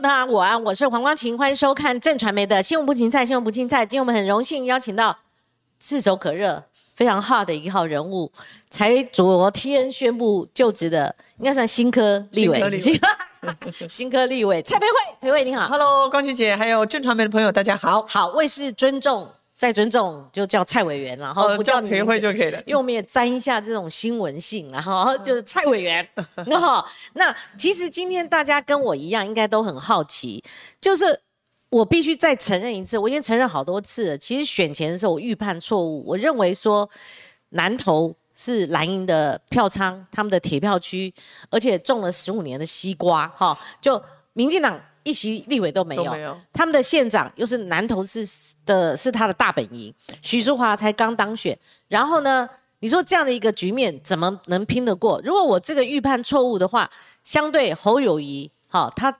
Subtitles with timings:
[0.00, 3.84] 大家我安，我是黄光琴，欢迎收看正传媒的新闻不芹菜，新闻不芹菜。
[3.86, 5.16] 今天我们很荣幸邀请到
[5.80, 6.62] 炙手可热、
[6.94, 8.30] 非常 hot 的一号人物，
[8.68, 12.78] 才昨天宣布就职的，应该算新科立委，
[13.88, 19.26] 新科立委 蔡培慧，培慧你好，Hello，光琴姐，还有正传媒的朋友，大家好，好，为是尊重。
[19.56, 22.58] 再尊重就叫蔡委员然后不叫培慧就可以了。
[22.66, 26.06] 因为我们也沾一下这种新闻性，然后就是蔡委员。
[26.46, 26.84] 那
[27.14, 30.44] 那其实今天大家跟我一样，应该都很好奇，
[30.78, 31.18] 就是
[31.70, 34.18] 我必须再承认一次，我已经承认好多次了。
[34.18, 36.88] 其实选前的时候我预判错误，我认为说
[37.50, 41.14] 南投是蓝营的票仓，他们的铁票区，
[41.48, 44.02] 而且种了十五年的西瓜，哈，就
[44.34, 44.78] 民进党。
[45.06, 48.26] 一席立委都没有，他们的县长又是南投市
[48.64, 51.56] 的，是他的大本营，许淑华才刚当选，
[51.86, 52.48] 然后呢，
[52.80, 55.20] 你说这样的一个局面怎么能拼得过？
[55.22, 56.90] 如果我这个预判错误的话，
[57.22, 59.16] 相对侯友谊，好，他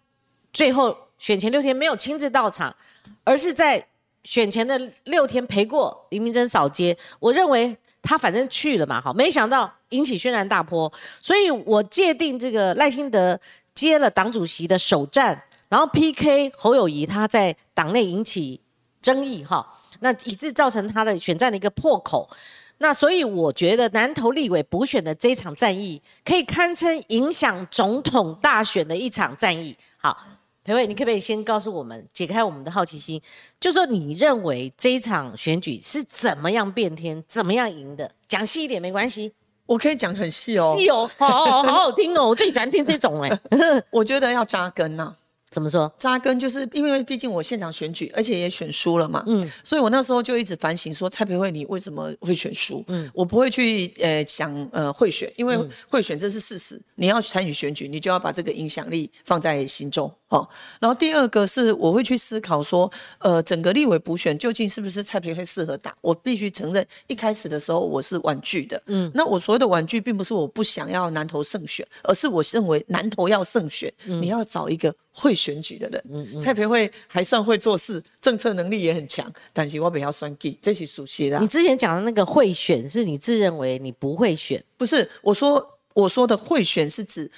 [0.52, 2.74] 最后选前六天没有亲自到场，
[3.22, 3.86] 而是在
[4.24, 13.38] 选前的六天陪过林明珍扫街，我认为他反正去了嘛，好，没想到引起轩然大波，所以我界定这个赖清德
[13.72, 15.40] 接了党主席的首战。
[15.68, 18.60] 然后 PK 侯友谊，他在党内引起
[19.02, 19.66] 争议哈，
[20.00, 22.28] 那以致造成他的选战的一个破口。
[22.78, 29.74] 那所以我觉得南投立委补选的这场战役，可以堪称影响总统大选的一场战役。
[29.96, 30.14] 好，
[30.62, 33.18] 裴伟，你可不可以先告诉我们，解开我们的好奇心，
[33.58, 38.12] 就说你认为这一场选举是怎么样变天，怎么样赢的？
[38.28, 39.32] 讲细一点没关系，
[39.64, 40.76] 我可以讲很细哦。
[40.78, 43.40] 细哦，好好好听哦，我最喜欢听这种哎。
[43.90, 45.14] 我觉得要扎根呐。
[45.56, 45.90] 怎么说？
[45.96, 49.24] 扎根就是因为毕竟我现场选举，而且也选输了嘛。
[49.26, 52.84] 嗯，所以我那时候就一直反省说，蔡培慧你为什么会选输？
[52.88, 56.78] 嗯，我不会去呃想呃贿选，因为贿选这是事实。
[56.96, 60.12] 你要参与选举，你就要把这个影响力放在心中。
[60.28, 60.46] 哦，
[60.80, 65.94] 然后第二个是我会去思考说，呃，整个立委补选究竟是不是蔡培慧适合打？
[66.00, 68.82] 我必须承认，一开始的时候我是婉拒的。
[68.86, 76.04] 嗯，那我所谓的婉拒，并不是我不想要南投胜选，而是我认为南投要胜选，你要找一个会选举的人。
[76.10, 81.38] 嗯嗯，蔡培慧还算会做事，政策能力也很强，但是我比较算计，这是熟悉的。
[81.38, 84.60] 你之前讲的那个会选，是你自认为你不会选？
[84.76, 87.30] 不是，我说我说的会选是指。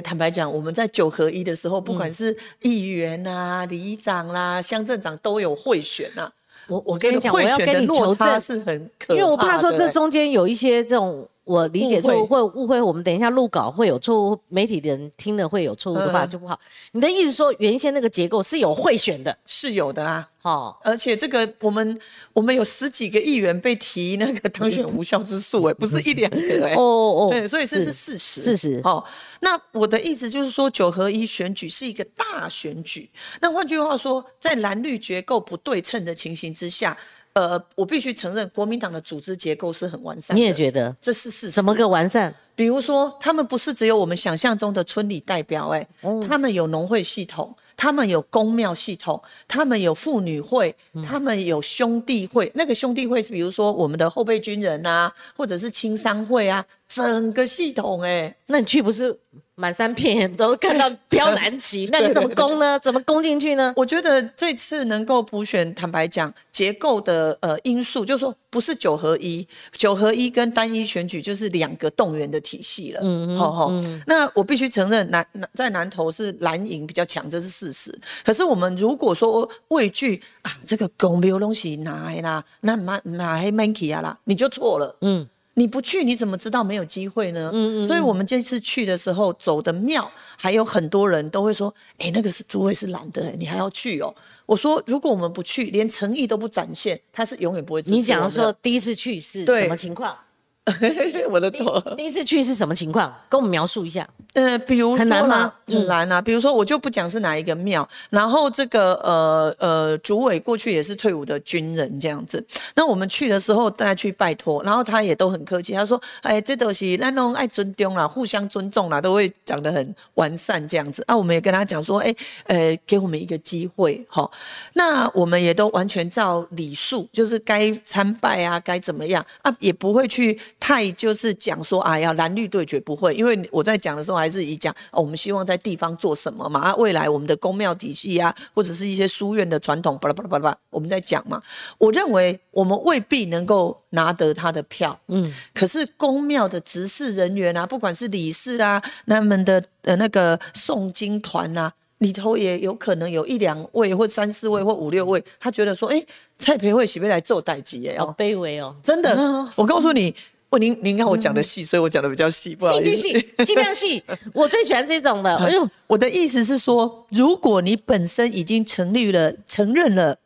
[0.00, 6.30] 坦白讲，我们在九合一的时候，不管是议员啊、里长啦、乡镇长都有贿选呐。
[6.68, 11.28] 我我跟你讲，我要跟你求证，是很因为我怕说这中间有一些这种。
[11.44, 16.58] 我理解错误或误会，我们等一下录稿会有错误，媒体的人听了会有错误的话就不好。
[16.92, 20.26] 你的意思说，原先那个结构是有贿选的，是有的啊。
[20.40, 21.98] 好，而且这个我们
[22.32, 28.80] 我们有十几个议员被提那个当选无效之诉，哎， 不是一两个，哎，哦哦哦，所以这是事实，事实。
[28.84, 29.04] 哦，
[29.40, 33.10] 那我的意思就是说，九合一选举是一个大选举。
[33.40, 36.96] 那换句话说，在蓝绿结构不对称的情形之下。
[37.34, 40.36] 呃，我必须承认，国民党的组织结构是很完善。
[40.36, 41.50] 你也觉得这是事实？
[41.50, 42.32] 怎么个完善？
[42.54, 45.84] 比如说，他们不是只有我们想象中的村里代表，哎，
[46.28, 50.72] 他们有农会系统，他们有公庙系统，他们有妇女会，
[51.04, 52.52] 他们有兄弟会。
[52.54, 59.18] 那个兄弟会是比如说我们的后备军人啊，或者是青商会啊，整个系统，哎，那你去不是？
[59.56, 62.78] 满山遍野都看到飘蓝旗，那你怎么攻呢？
[62.80, 63.72] 怎么攻进去呢？
[63.76, 73.00] 我觉得这次能够补选，坦白讲，结构的呃因素，就是说不是九合一，九合一跟单一选举就是两个动员的体系了。
[73.04, 73.70] 嗯嗯，好好。
[74.06, 77.96] 那我必须承认，南南在南投是蓝营比较强，这是事实。
[78.24, 84.96] 可是我们如果说畏惧啊，这个公庙东西拿啦，那买买买起啊啦，你就错了。
[85.02, 85.28] 嗯。
[85.54, 87.50] 你不去，你怎么知道没有机会呢？
[87.52, 87.86] 嗯嗯。
[87.86, 94.14] 所以我们这次去的时候走的庙，还有很多人都会说：“哎，那个是诸位是懒的，你还要去哦。”
[94.46, 100.16] 我说：“如果我们不去，连诚意都不展现，他是永远不会。”你讲说第一次去是什么情况？
[101.30, 101.78] 我的头。
[101.96, 103.14] 第一次去是什么情况？
[103.28, 104.08] 跟我们描述一下。
[104.32, 105.52] 呃，比如很难吗？
[105.66, 106.20] 很难啊。
[106.20, 112.44] 比如说，我就不讲是哪一个庙，然后这个呃呃，主委过去也是退伍的军人这样子。
[112.74, 122.14] 那我们去的时候，大家去拜托，然后他也都很客气，他说：“哎，这都是那种爱尊重啦，互相尊重啦，都会讲得很完善这样子。”啊，我们也跟他讲说：“哎，
[122.46, 124.28] 呃，给我们一个机会，哈。”
[124.74, 134.14] 那我们也都完全照礼数，就是该参拜啊，该怎么样啊，也不会去太就是讲说：“哎呀，蓝绿对决不会。”因为我在讲的时候。
[134.14, 136.60] 还是以讲哦，我们希望在地方做什么嘛？
[136.60, 141.42] 啊，未来我们的公庙体系啊，或者是一些书院的传统，巴拉巴拉巴拉，我们在讲嘛。
[141.78, 156.00] 我认为我们未必能够拿得他的票，嗯，可是公庙的执事人员啊，不管是理事啊，他们的呃那个诵经团啊，里头也有可能有一两位或三四位或五六位，他觉得说，哎，
[156.38, 157.98] 蔡培慧喜不来做代级耶？
[157.98, 160.14] 好卑微哦，真的，我告诉你。
[160.58, 163.44] 您您看我讲的细，所以我讲的比较细，不好意思。
[163.44, 164.02] 尽量细，
[164.32, 165.36] 我最喜欢这种的。
[165.36, 170.16] 哎呦，我的意思是说，如果你本身已经成立了、承认了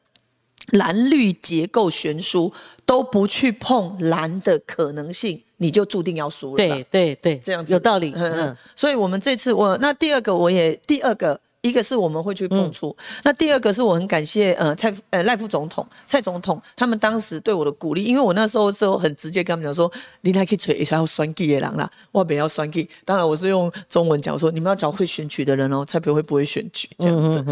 [0.73, 2.53] 蓝绿结构悬殊，
[2.85, 6.57] 都不去碰蓝的可能性，你就注定要输了。
[6.57, 8.13] 对对对，这样子有道理。
[8.15, 11.41] 嗯嗯，所以我们这次我那第二个我也第二个。
[11.63, 19.91] 一个是我们会去碰触，那第二个是我很感谢呃蔡呃赖副总统蔡总统他们当时对我的鼓励，因为我那时候时候很直接跟他们讲说，
[20.21, 22.89] 你还可以吹一下要酸 G 的人啦，我不要酸 G。
[23.05, 27.45] 当然我是用中文讲说，你们要找会选举的人哦，蔡培会不会选举这样子。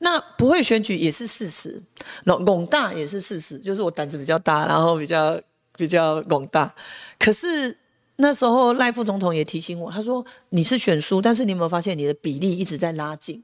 [0.00, 1.82] 那不会选举也是事实，
[2.24, 5.40] 龙龙大也是事实，就是我胆子比较大，然后比较
[5.78, 6.70] 比较龙大。
[7.18, 7.74] 可是
[8.16, 13.42] 那时候赖副总统也提醒我，他说你是选输，但是你有没有发现你的比例一直在拉近？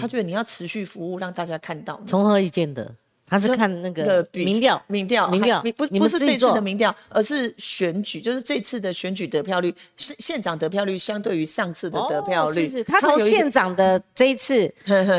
[0.00, 2.00] 他觉得你要持续服务，让大家看到。
[2.06, 2.94] 从何以见的？
[3.32, 12.68] 他是看那个民调，民调，民调，不不是这次的民调，而是选举，就是这次的选举得票率，是县长得票率相对于上次的得票率。
[12.68, 14.72] 是是，他从县长的这一次，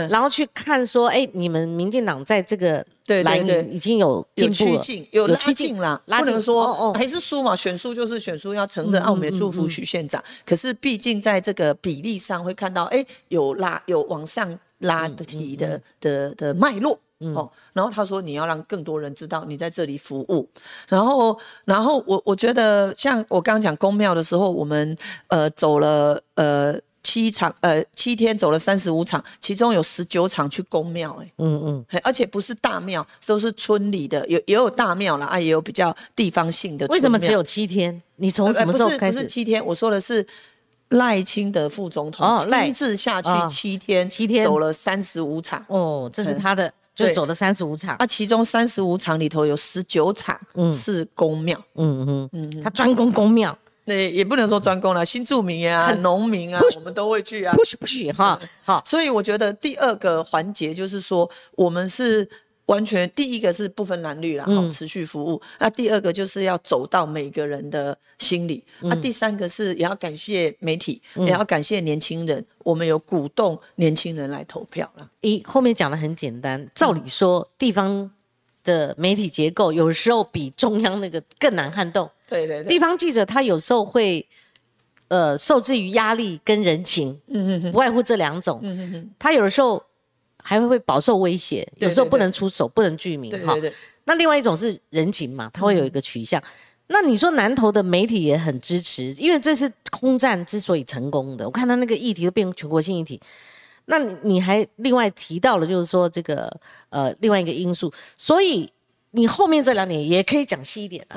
[0.09, 4.81] 然后去看说，哎，你们民进党在这个对对对已经有进步了，
[5.11, 9.03] 有拉近了，不能说还是输嘛，选输就是选输，要承认。
[9.03, 16.97] 澳门祝福许县长，可是毕竟在这个比例上会看到，哎，有拉有往上拉的提的的的脉络。
[17.33, 20.49] 哦，然后他说你要让更多人知道你在这里服务，
[20.87, 24.97] 然后，然后我我觉得像我刚刚讲公庙的时候，我们
[25.27, 36.85] 呃走了呃七场呃七天走了三十五场，其中有十九场去公庙，哎，嗯嗯，而且不是大庙，都是村里的，有也有大庙了啊，也有比较地方性的。
[36.87, 38.01] 为什么只有七天？
[38.17, 39.17] 你从什么时候开始？
[39.17, 40.25] 不是七天，我说的是。
[40.89, 45.65] 赖清德副总统亲自下去七天，七天走了三十五场。
[45.67, 47.95] 哦，这是他的，就走了三十五场。
[47.97, 50.39] 啊，其中三十五场里头有十九场
[50.73, 51.57] 是公庙。
[51.75, 53.57] 嗯嗯嗯，他专攻公庙。
[53.85, 57.53] 那，也不能说专攻了，新住民啊、农民啊，我们都会去啊。
[57.53, 58.81] 不许不许哈，好。
[58.85, 62.29] 所以我觉得第二个环节就是说，我们是。
[62.67, 65.41] 完全，第一个是不分蓝绿啦，好持续服务。
[65.59, 68.63] 那第二个就是要走到每个人的心里。
[68.83, 75.09] 那第三个是也要感谢媒体，也要感谢年轻人，我们有鼓动年轻人来投票了。
[75.19, 78.09] 一后面讲的很简单，照理说地方
[78.63, 82.09] 的媒体结构有时候比中央那个更难撼动。
[82.29, 84.25] 对对对，地方记者他有时候会
[85.09, 88.61] 呃受制于压力跟人情，嗯不外乎这两种。
[88.63, 89.83] 嗯他有的时候。
[90.43, 93.55] 还会会饱受威胁，有时候不能出手，不能具名哈。
[94.05, 96.41] 那另外一种是人情嘛，它会有一个取向。
[96.87, 101.45] 那你说南投的媒体也很支持，因为这是空战之所以成功的。
[101.45, 103.19] 我看到那个议题都变成全国性议题。
[103.85, 106.51] 那你还另外提到了，就是说这个
[106.89, 108.69] 呃另外一个因素，所以
[109.11, 111.05] 你后面这两点也可以讲细一点。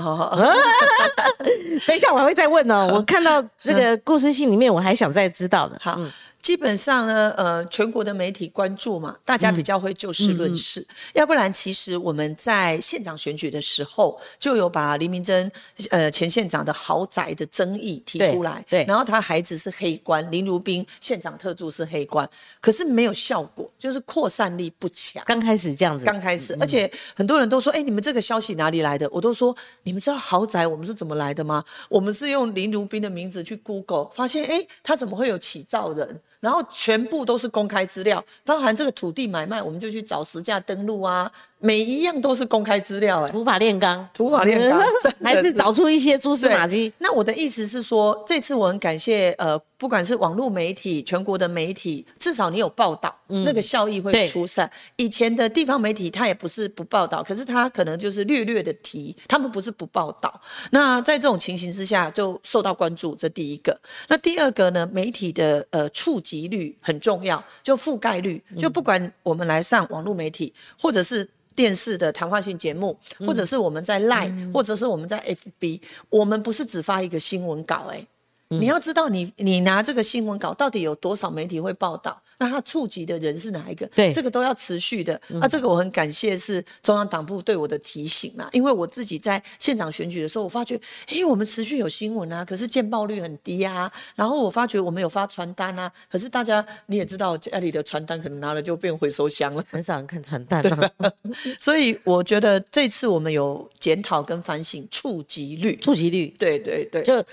[1.86, 2.88] 等一下我还会再问呢。
[2.94, 5.76] 我看到这个故事信里面，我还想再知道的。
[5.80, 6.00] 好。
[6.46, 10.86] 基本上呢，呃，全国的媒体关注嘛，大家比较会就事论事。
[11.12, 15.50] 要不然，其实我们在县长选举的时候，就有把黎明珍
[15.90, 18.64] 呃前县长的豪宅的争议提出来。
[18.70, 18.84] 对。
[18.84, 25.20] 然后他孩子是黑官，林如冰县长特助是黑官，可是没有效果，就是扩散力不强。
[25.26, 26.04] 刚开始这样子。
[26.04, 29.08] 刚开始，而且很多人都说，哎，你们这个消息哪里来的？
[29.10, 31.64] 我都说，你们知道豪宅我们是怎么来的吗？
[31.88, 36.20] 我们是用林如冰的名字去 Google，发现，哎，他怎么会有起造人？
[36.40, 41.30] 然后全部都是公开资料，包含这个土地买卖，我们就去找实价登录啊。
[41.58, 44.80] 每一样都是公开资料，哎，土法炼钢，土法炼钢，
[45.24, 46.92] 还是找出一些蛛丝马迹。
[46.98, 54.70] 那我的意思是说，这次我很感谢，呃，不管是网络媒体、全国的媒体，至少你有报道，那个效益会出散。
[54.96, 60.38] 以前的地方媒体，他也不是不报道，可是他可能就是略略的提，他们不是不报道。
[60.72, 63.76] 那在这种情形之下，就受到关注，这第一个。
[64.08, 64.86] 那第二个呢？
[64.92, 71.26] 媒体的呃触及率很重要，就覆盖率，就不管我们来上网络媒体，或者是。
[71.56, 75.20] 电视的谈话性节目，或者是我们在 Line，或者是我们在
[75.58, 78.06] FB，我们不是只发一个新闻稿，哎。
[78.48, 82.20] 你要知道，你你拿这个新闻稿到底有多少媒体会报道？
[82.38, 83.86] 那他触及的人是哪一个？
[83.88, 85.18] 对，这个都要持续的。
[85.28, 93.90] 那这个我很感谢是中央党部对我的提醒啊，因为我自己在现场选举的时候，我发觉，哎，我们持续有新闻啊，可是见报率很低啊。
[94.14, 100.92] 然后我发觉我们有发传单啊，可是大家你也知道，家里的传单可能拿了就变回收箱了，很少人看传单了。
[101.58, 107.24] 所以我觉得这次我们有检讨跟反省触及率，触及率，对对对，就。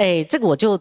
[0.00, 0.80] 哎，这个我就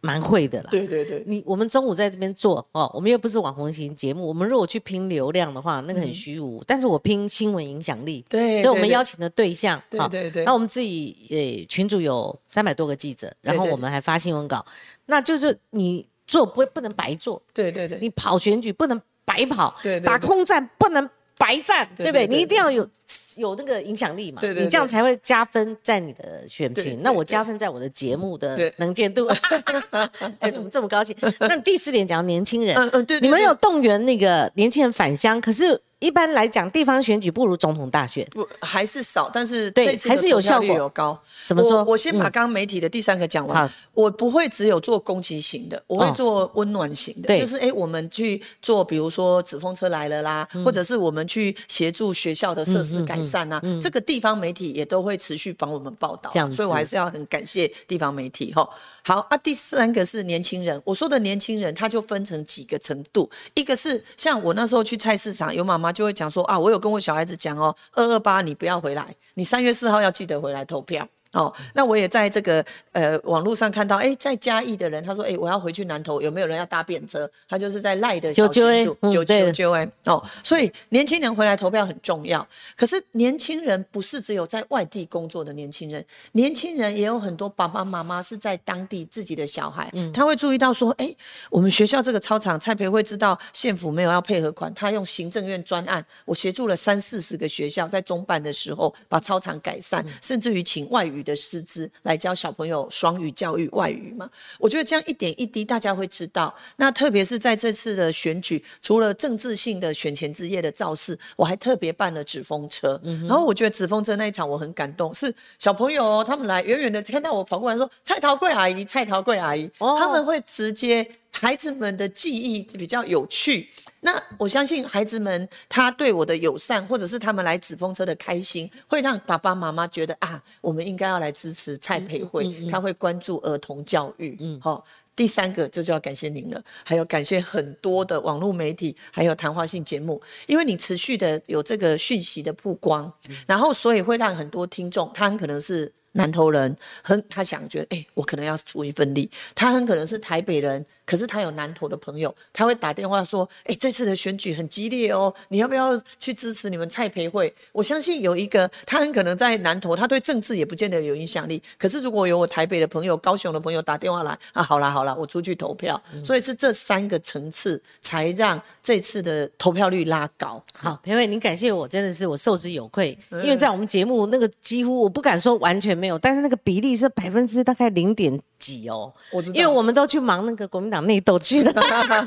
[0.00, 0.68] 蛮会的啦。
[0.70, 6.64] 对对对，你我们中午在这边做哦，我们又不是网红型节目，我们如果去拼流量的话，那个很虚无。
[6.66, 10.44] 但是我拼新闻影响力，对所以我们邀请的对象，好对对对。
[10.44, 14.64] 那我们自己呃群组有三百多个记者，然后我们还发新闻稿，
[15.06, 20.06] 那就是你做不会不能白做，对对对，你跑选举不能白跑，对对对。
[20.06, 22.26] 打空战不能白战，对不对？
[22.26, 22.88] 你一定要有
[23.36, 26.84] 有那个影响力嘛，对对你这样才会加分在你的选评。
[26.84, 29.26] 对对那我加分在我的节目的能见度。
[30.38, 31.14] 哎，怎么这么高兴？
[31.40, 41.18] 那第四点讲年轻人，嗯嗯对你们有动员那个年轻人返乡，可是一般来讲，地方选举不如总统大选，不还是少，但是对还是有效率有高。
[41.46, 41.78] 怎么说？
[41.78, 42.30] 我我先把嗯。
[42.34, 43.66] 刚刚媒体的第三个讲完。
[43.66, 43.74] 好。
[43.94, 46.12] 我不会只有做攻击型的，我会哦。
[46.14, 47.40] 做温暖型的，对。
[47.40, 50.62] 就是哎，我们去做，比如说纸风车来了啦，嗯。
[50.62, 56.56] 或者是我们去协助学校的设施改善啊，这个地方媒体也都会持续帮我们报道，这样子。
[56.56, 58.68] 所以我还是要很感谢地方媒体哈。
[59.04, 71.08] 好啊，第三个是年轻人，我说的年轻人，他就分成几个程度，一个是像我那时候去菜市场，有妈妈就会讲说啊，我有跟我小孩子讲哦，二二八你不要回来，你三月四号要记得回来投票。
[71.34, 77.28] 哦，那我也在这个呃网络上看到，哎，在嘉义的人，他说，哎，我要回去南投，有没有人要搭便车？
[77.48, 82.46] 他就是在赖的小群组，九九九哎，哦，所以年轻人回来投票很重要。
[82.76, 91.12] 可是年轻人不是只有在外地工作的年轻人，年轻人也有很多爸爸妈妈是在当地自己的小孩，他会注意到说，哎，
[91.50, 104.30] 我们学校这个操场，蔡培慧知道县府没有要配合款，他用行政院专案，我协助了三四十个学校在中办的时候把操场改善，甚至于请外语的师资来教小朋友双语教育外语嘛。
[104.60, 106.54] 我觉得这样一点一滴，大家会知道。
[106.76, 113.00] 那特别是在这次的选举，除了政治性的选前之夜的造势，我还特别办了纸风车。
[113.26, 119.70] 然后我觉得纸风车那一场我很感动，是小朋友哦他们来远远的看到我跑过来说：“蔡桃贵阿姨，蔡桃贵阿姨。
[119.78, 123.68] 哦他们会直接孩子们的记忆比较有趣。
[124.06, 134.36] 那我相信孩子们他对我的友善，或者是他们来纸风车的开心，会让爸爸妈妈觉得啊，我们应该要来支持蔡培慧，他会关注儿童教育。
[134.40, 134.84] 嗯，好、
[135.16, 143.10] 第三个这就要感谢您了，还有感谢很多的网络媒体，还有谈话性节目，因为你持续的有这个讯息的曝光，
[143.46, 145.90] 然后所以会让很多听众，他很可能是。
[146.16, 149.28] 南投人很，他想觉得，哎、我可能要出一份力。
[149.52, 157.52] 他很可能是台北人，可是他有南投的朋友，他会打电话说，哎、这次的选举很激烈哦，你要不要去支持你们蔡培慧？
[157.72, 161.62] 我相信有一个，他很可能在南投，他对政治也不见得有影响力。
[161.78, 166.00] 可是如果有我台北的朋友、高雄的朋友打电话来，啊，好啦好啦，我出去投票。
[166.22, 170.62] 所以是这三个层次，才让这次的投票率拉高。
[170.74, 173.16] 好，培慧，您感谢我，真的是我受之有愧。
[173.30, 179.12] 因为在我们节目那个几乎我不敢说完全没有，但是那个比例是百分之大概零点几哦。
[179.30, 181.72] 我知道因为我们都去忙那个国民党内斗去了。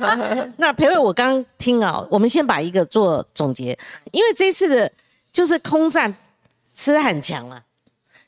[0.57, 3.77] 那培伟，我刚刚听啊，我们先把一个做总结，
[4.11, 4.91] 因为这次的
[5.31, 6.13] 就是空战
[6.73, 7.63] 吃很强啊。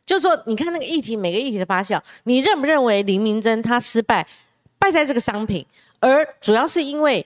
[0.05, 4.27] 就是说，你看那个议题，每个议题的发酵，你认不认为林明珍他失败，
[4.79, 5.63] 败在这个商品，
[5.99, 7.23] 而主要是因为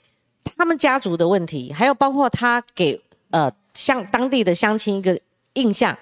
[0.58, 3.00] 他们家族的问题，还有包括他给
[3.32, 5.18] 呃像当地的乡亲一个
[5.54, 5.98] 印象。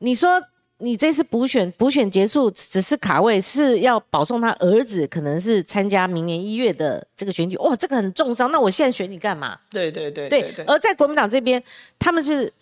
[0.00, 0.42] 你说
[0.80, 8.50] 你这次补选补选结束，只是卡位，是要保送他儿子可能是参加明年一月的这个选举，哇，这个很重伤。
[8.52, 9.58] 那我现在选你干嘛？
[9.70, 11.60] 对对对对，而在国民党这边，
[11.98, 12.52] 他们是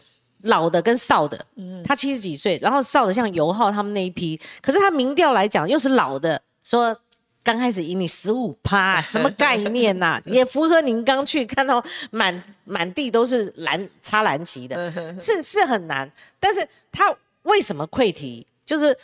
[0.42, 1.82] 老的跟少的，嗯。
[1.84, 6.98] 他七十几岁，然后少的像尤浩他们那一批，可是他民调来讲又是老的，说
[7.44, 17.14] 刚开始赢你十五趴， 什么概念呐、 也符合您刚去看到满满地都是蓝插蓝旗的，是是很难，但是他
[17.46, 18.46] 为什么溃堤？
[18.64, 18.96] 就是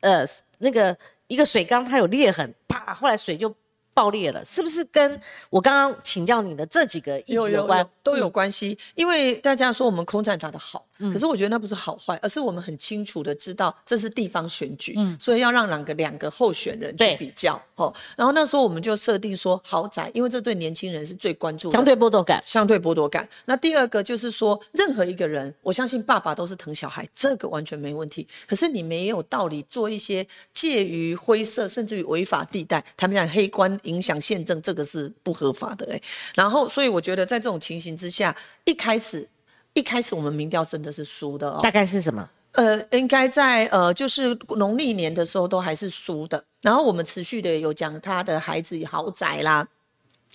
[0.00, 0.24] 呃
[0.58, 3.54] 那个一个水缸它有裂痕，啪，后来水就
[3.92, 7.88] 爆裂了，是不是跟我刚刚请教你的这几个议题有有关？
[8.02, 22.40] 都有关系，因为大家说我们空战打得好，可是我觉得那不是好坏，而是我们很清楚的知道这是地方选举，所以要让两个两个候选人去比较，哦，然后那时候我们就设定说豪宅，因为这对年轻人是最关注的，相对剥夺感。
[22.42, 23.28] 相对剥夺感。
[23.46, 28.26] 那第二个就是说，任何一个人，我相信爸爸都是疼小孩，这个完全没问题。
[28.46, 36.00] 可是你没有道理做一些介于灰色甚至于违法地带，他们讲黑官影响宪政，这个是不合法的哎、
[36.34, 39.28] 然后，所以我觉得在这种情形之下，一开始
[39.74, 41.58] 一开始我们民调真的是输的哦。
[41.62, 42.28] 大概是什么？
[42.52, 46.42] 呃，应该在呃，就是农历年的时候都还是输的。
[46.62, 49.66] 然后我们持续的有讲他的孩子豪宅啦，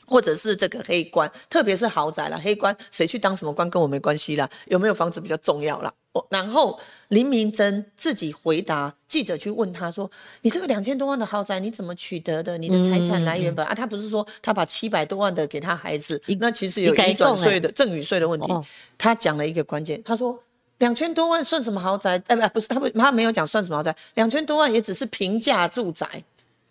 [0.06, 5.92] 或者是这个黑官，特别是豪宅啦，黑官谁去当什么官跟我没关系啦，有没有房子比较重要啦。
[6.20, 10.10] 哦然后林明珍自己回答记者去问他说
[10.42, 12.58] ：“你这个两千多万的豪宅你怎么取得的？
[12.58, 18.64] 你的财产来源本、啊？”他不是说他把七百多万的给他孩子，那其实有遗转税的赠与税的问题哦。
[18.98, 20.38] 他讲了一个关键，他说。
[20.80, 22.12] 两千多万算什么豪宅？
[22.28, 23.94] 哎，不，不是他不，他没有讲算什么豪宅。
[24.14, 26.08] 两千多万也只是平价住宅，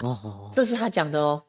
[0.05, 1.43] 哦，这是他讲的哦。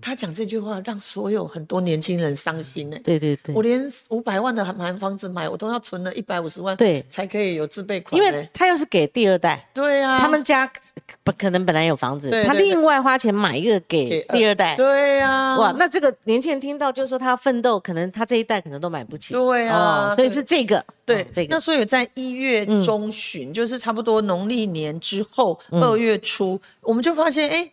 [0.00, 2.96] 他讲这句话让所有很多年轻人伤心呢。
[3.02, 3.52] 对对对。
[3.52, 7.04] 我，连五百万的买房子买，我都要存了一百五十万，对。
[7.10, 8.24] 才可以有自备款呢。
[8.24, 10.70] 因为他要是给第二代，对啊，他们家
[11.24, 14.76] 不可能本来有房子，他对对对另外花钱买一个给给第二代。
[14.76, 19.34] 对啊，哇，那这个年轻人听到就说他要奋斗，可能他这一代可能都买不起。
[19.34, 20.12] 对啊。
[20.12, 21.54] 哦所以是这个，对哦这个。
[21.54, 25.80] 那所以在一月中旬，就是差不多农历年之后，嗯。
[25.80, 27.70] 二月初，我们就发现，哎。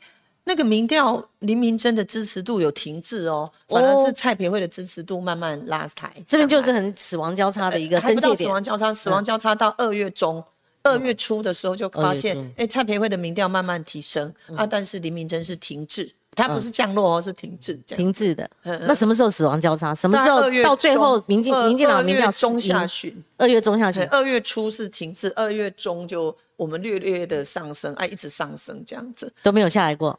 [0.50, 6.10] 那个民调林明真的支持度有停滞哦，反而是蔡培慧的支持度慢慢拉抬。
[6.26, 8.50] 这边就是很死亡交叉的一个分界点。
[8.50, 10.42] 嗯亡交叉，死亡交叉到二月中。
[10.84, 17.98] 二月初的时候就发现哎，蔡培慧的民调慢慢提升啊，但是林明真是停滞，他不是降落哦，是停滞这样。
[17.98, 19.94] 停滞的，嗯那什么时候死亡交叉？
[19.96, 29.34] 什么时候到最后民进民进党民调中下旬，二月中下旬，，二月初是停滞，二月中就我们略略的上升，哎，一直上升这样子。
[29.42, 30.18] 都没有下来过。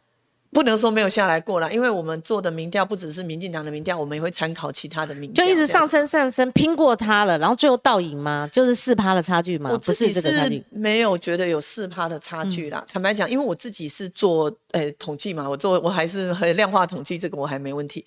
[0.51, 8.49] 不能说没有下来过啦，因为我们做的民调不只是民进党的民调，我们也会参考其他的民调，就一直上升上升，拼过他了，然后最后倒赢吗？
[8.51, 9.69] 就是四趴的差距吗？
[9.69, 10.65] 不我自己是。
[10.71, 12.85] 没有觉得有四趴的差距啦。
[12.91, 18.05] 坦白讲，因为我自己是做诶、统计嘛，我做我还是很量化统计，这个我还没问题。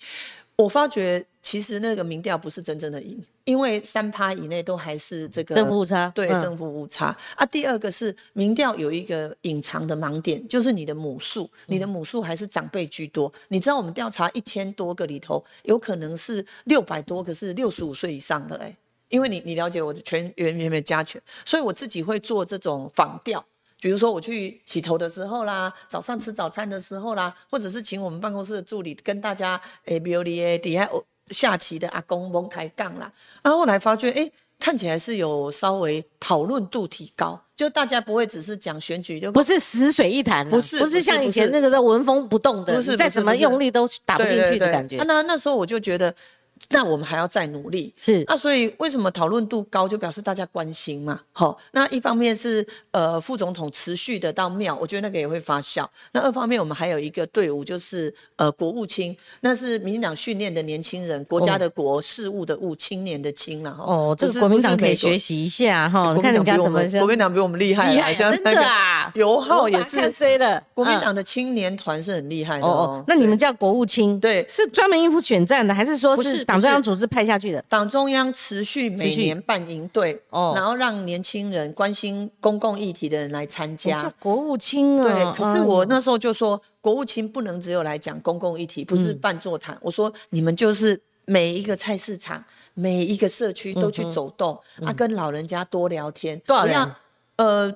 [0.56, 7.44] 我发觉其实那个民调不是真正的赢，因为三趴以内都还是这个正负误差嗯对正负误差啊。
[7.44, 13.30] 第二个是民调有一个隐藏的盲点，就是你的母数，你的母数还是长辈居多。
[13.48, 18.76] 你知道我们调查一千多个里头，有可能是六百多个是六十五岁以上的哎、
[19.08, 23.44] 因为你你了解我的全员员员加权，所以我自己会做这种仿调。
[23.80, 33.10] 比如说我去洗头的时候啦，早上吃早餐的时候啦，或者是请我们办公室的助理跟大家诶，比如你诶底下有下棋的阿公蒙抬杠啦，
[33.42, 44.98] 然后后来发觉诶，看起来是有稍微讨论度提高，就大家不会只是讲选举，就不是死水一潭啊、不是不是像以前那个都纹风不动的，不是再怎么用力都打不进去的感觉。
[44.98, 46.14] 啊那那时候我就觉得，
[46.70, 47.92] 那我们还要再努力。
[47.96, 51.20] 是那所以为什么讨论度高，就表示大家关心嘛。
[51.32, 55.86] 好，那一方面是呃副总统持续的到庙，我觉得那个也会发酵。
[56.12, 63.84] 那二方面我们还有一个队伍，就是呃国务卿，那是民进党训练的年轻人，国家的国事务的务，青年的青了哈。
[63.84, 70.12] 哦，这是个国民党可以学习一下哈，国民党比我们国民党比我们厉害啊，厉害啊，像那个真的啊，油耗也是。
[70.12, 70.58] 衰了。
[70.58, 73.02] 嗯国民党的青年团是很厉害的哦。
[73.06, 77.62] 那你们叫国务卿，对是专门应付选战的，还是说是党中央组织派下去的？
[77.68, 84.02] 党中央持续每年办营队，哦然后让年轻人关心公共议题的人来参加。
[84.02, 85.04] 叫国务卿啊。
[85.04, 89.76] 对，可是嗯我那时候就说，国务卿不能只有来讲公共议题，不是办座谈。
[89.80, 96.38] 我说你们就是每一个菜市场、每一个社区都去走动，啊，跟老人家多聊天。
[96.46, 96.94] 多少人？
[97.36, 97.74] 呃，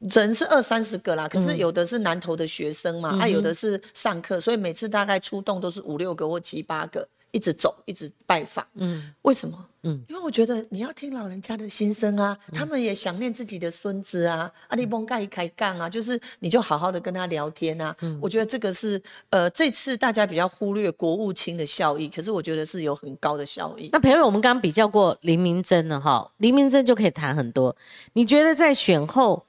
[0.00, 7.06] 人是二三十个啦，可是有的是南投的学生嘛，啊，有的是上课，所以每次大概出动都是五六个或七八个。
[7.32, 9.66] 一直走，一直拜访，嗯，为什么？
[9.82, 17.96] 嗯，因为我觉得你要听老人家的心声啊，他们也想念自己的孙子啊，阿里崩盖开杠啊，就是你就好好的跟他聊天啊。
[18.02, 23.88] 嗯我觉得这个是呃，这次大家比较忽略国务卿的效益，可是我觉得是有很高的效益。
[23.92, 27.74] 那培伟，我们刚刚比较过林明珍了哈，林明珍就可以谈很多。
[28.12, 29.46] 你觉得在选后，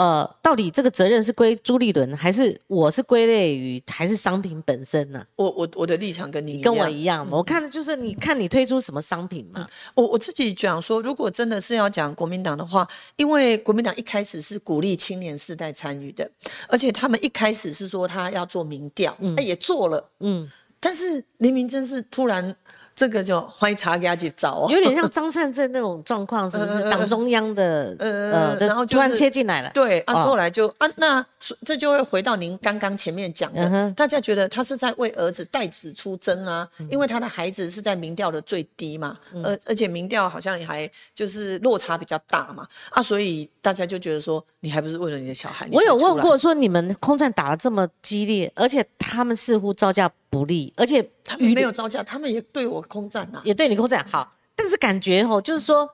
[0.00, 16.30] 呃，到底这个责任是归朱立伦，还是我是归类于还是商品本身呢、我我我的立场跟你一跟我一样嘛，我看的就是你看你推出什么商品嘛，我我自己讲说，如果真的是要讲国民党的话，因为国民党一开始是鼓励青年世代参与的，
[16.66, 22.56] 而且他们一开始是说他要做民调，哎也做了，嗯，但是林明真是突然
[23.00, 26.82] 这个就欢迎查给他去找哦，有点像张善政那种状况，是不是？
[26.90, 30.20] 党中央的呃，呃然后突然就是切进来了，对啊，哦。
[30.20, 31.24] 后来就啊，那
[31.64, 39.42] 这就会回到您刚刚前面讲的，嗯大家觉得他是在为儿子代子出征啊，因为他的孩子是在民调的最低嘛，嗯。
[39.42, 45.66] 而而且民调好像也还就是落差比较大嘛，啊，所以大家就觉得说，你还不是为了你的小孩？
[45.72, 55.90] 我有问过，说你们空战打得这么激烈，而且他们似乎招架不利，而且他们没有招架，他们也对我空战呐、也对你空战好，但是感觉哦，就是说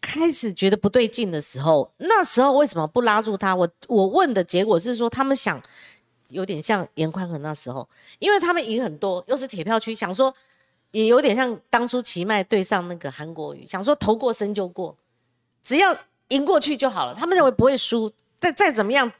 [0.00, 3.54] 开始觉得不对劲的时候，那时候为什么不拉住他？
[3.54, 5.60] 我我问的结果是说，他们想
[6.30, 7.86] 有点像严宽恒那时候，
[8.18, 10.32] 因为他们赢很多，又是铁票区，想说
[10.92, 14.96] 也有点像当初奇迈对上那个韩国瑜，想说头过身就过，
[15.62, 15.94] 只要
[16.28, 17.14] 赢过去就好了。
[17.14, 18.10] 他们认为不会输，
[18.40, 19.12] 再再怎么样，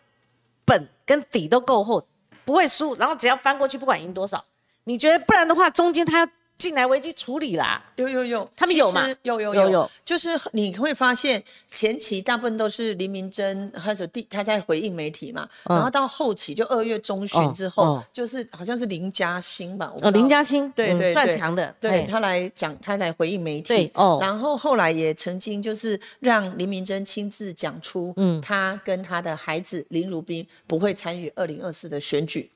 [0.65, 2.03] 本跟底都够厚，
[2.47, 2.95] 不会输。
[2.95, 4.43] 然后只要翻过去，不管赢多少，
[4.85, 6.27] 你觉得不然的话，中间他
[6.59, 7.83] 进来危机处理啦。
[7.97, 9.63] 有有有，他们有吗有有有。
[9.63, 9.91] 有有。
[10.05, 21.13] 就是你会发现前期大部分都是林明珍或者第他在回应媒体嘛，然后到后期就二月中旬之后，就是好像是林嘉欣吧，哦，林嘉欣，嗯对对对。
[21.15, 21.91] 算强的，嘿。
[21.91, 23.69] 对他来讲，他来回应媒体。
[23.69, 24.19] 对哦。
[24.21, 32.51] 然后后来也曾经就是让林明珍亲自讲出，嗯，他跟他的孩子林如冰不会参与二零二四的选举。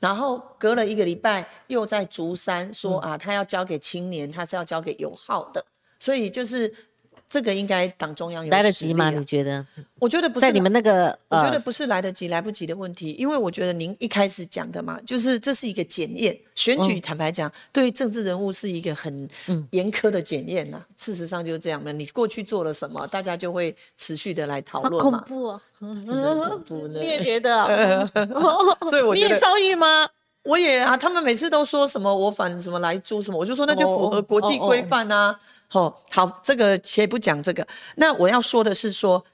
[0.00, 3.12] 然后隔了一个礼拜，又在竹山说、嗯。
[3.12, 5.64] 啊，他要交给青年，他是要交给有号的，
[5.98, 6.74] 所以就是
[7.30, 9.08] 这个应该党中央有来得及吗？
[9.08, 9.64] 你觉得
[10.00, 16.36] 我觉得不是在你们那个我觉得呃，不是来得及来不及的问题，因为我觉得您一开始讲的嘛，就是这是一个检验。
[16.56, 19.28] 选举嗯坦白讲，对于政治人物是一个很
[19.70, 20.84] 严苛的检验呐。
[20.96, 25.24] 事实上就是这样的，你过去做了什么，大家就会持续的来讨论嘛。
[25.28, 27.62] 怖啊， 恐怖 呢你也觉得
[28.34, 28.76] 哦？
[28.90, 30.08] 所以你也遭遇吗？
[30.42, 35.30] 我也啊，他们每次都说什么我反什么来租什么，我就说那就符合哦国际规范啊。
[35.30, 35.36] 哦，
[35.70, 37.66] 好，这个且不讲这个。
[37.94, 39.24] 那我要说的是说，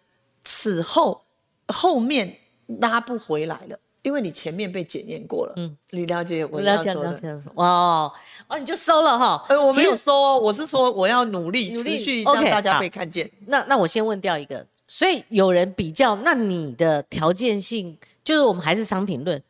[0.45, 1.25] 此后
[1.69, 5.55] 后面拉不回来了，因为你前面被检验过了。
[5.57, 6.93] 嗯，你了解我了解。
[6.93, 8.13] 了解，哇哦，
[8.49, 9.43] 哦，你就收了哈。
[9.49, 13.31] 呃，我没有其实说哦，我是说我要努力，努力持续让大家好被看见。
[13.47, 19.43] 那那我先问掉一个，所以有人比较，那你的条件性就是我们还是商品论，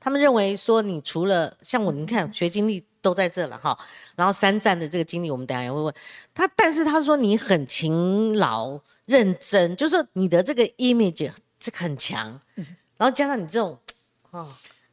[0.00, 3.78] 他们认为说你除了像我，你看学经历都在这了哈，
[4.16, 5.94] 然后三战的这个经历，我们等下也会问。
[6.34, 12.40] 他，但是他说你很勤劳认真，就是说你的这个 image 这个很强，
[12.96, 13.78] 然后加上你这种
[14.30, 14.46] 哦，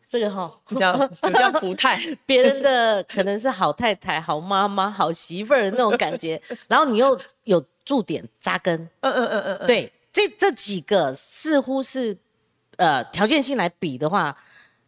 [0.07, 12.17] 这个哈、比较比较不太， 别人的可能是好太太、好妈妈、好媳妇儿的那种感觉， 然后你又有驻点扎根，嗯嗯嗯嗯嗯，对，这这几个似乎是
[12.77, 14.35] 呃条件性来比的话，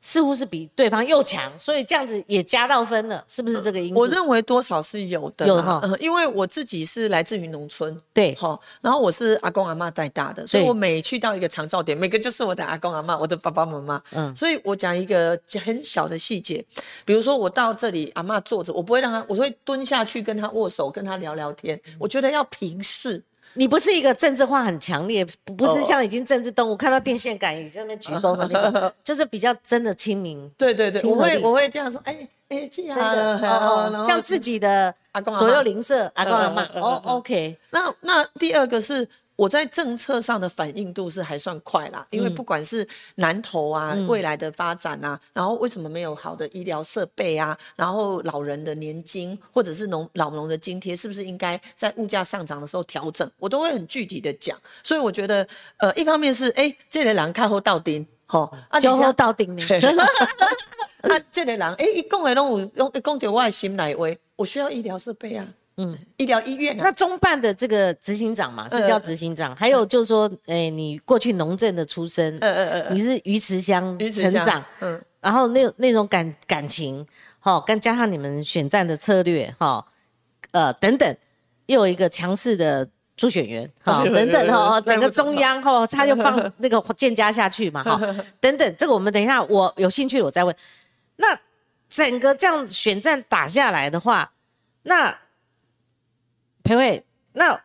[0.02, 4.00] 似乎是比对方又强，所以这样子也加到分了，是不是这个因素？
[4.00, 14.02] 我认为多少是有的，有哈嗯因为我自己是来自于农村，对哈，然后我是阿公阿妈带大的，所以我每去到一个长照点，每个就是我的阿公阿妈，我的爸爸妈妈。
[14.12, 16.64] 嗯嗯，所以我讲一个很小的细节，
[17.06, 21.80] 比如说我到这里，阿妈坐着，我不会让她，我会蹲下去跟她握手，跟她聊聊天。
[22.00, 23.24] 我觉得要平视，
[23.58, 25.84] 你不是一个政治化很强烈，不不是哦。
[25.86, 30.50] 像已经政治动物看到电线杆已经在那边鞠躬的那个， 就是比较真的亲民。
[30.58, 34.94] 对对对，我会我会这样说，哎哎，这样真的啊哦哦，像自己的
[35.38, 39.08] 左右邻舍阿公阿妈哦，OK，那那第二个是
[39.38, 54.58] 我在政策上的反应度是还算快啦，因为不管是南投啊、未来的发展啊，然后为什么没有好的医疗设备啊，然后老人的年金或者是农老农的津贴，是不是应该在物价上涨的时候调整，我都会很具体的讲。
[54.84, 55.48] 所以我觉得，
[55.78, 58.06] 呃，一方面是哎，这类人看后到顶。
[58.30, 59.64] 吼，啊，就后到顶呢。
[61.02, 65.48] 啊，这类人，哎，一讲的拢有，拢讲到我的心内话，我需要医疗设备啊，
[65.80, 69.56] 嗯，医疗医院啊，那中办的这个执行长嘛，是叫执行长。
[69.56, 77.06] 还有就是说，哎，你过去农政的出身，呃呃呃，你是鱼池乡成长，嗯，然后那那种感感情，
[77.40, 79.86] 哈，跟加上你们选战的策略，哈，
[80.50, 81.16] 呃等等，
[81.68, 88.02] 又有一个强势的助选员，哈，有有等等有有哈，整个中央哈，他就放那个建家下去嘛， 哈，
[88.40, 90.56] 等等，这个我们等一下我有兴趣了我再问。
[91.18, 91.40] 那
[91.88, 94.32] 整个这样选战打下来的话，
[94.84, 95.16] 那
[96.68, 97.02] 裴慧，
[97.32, 97.58] 那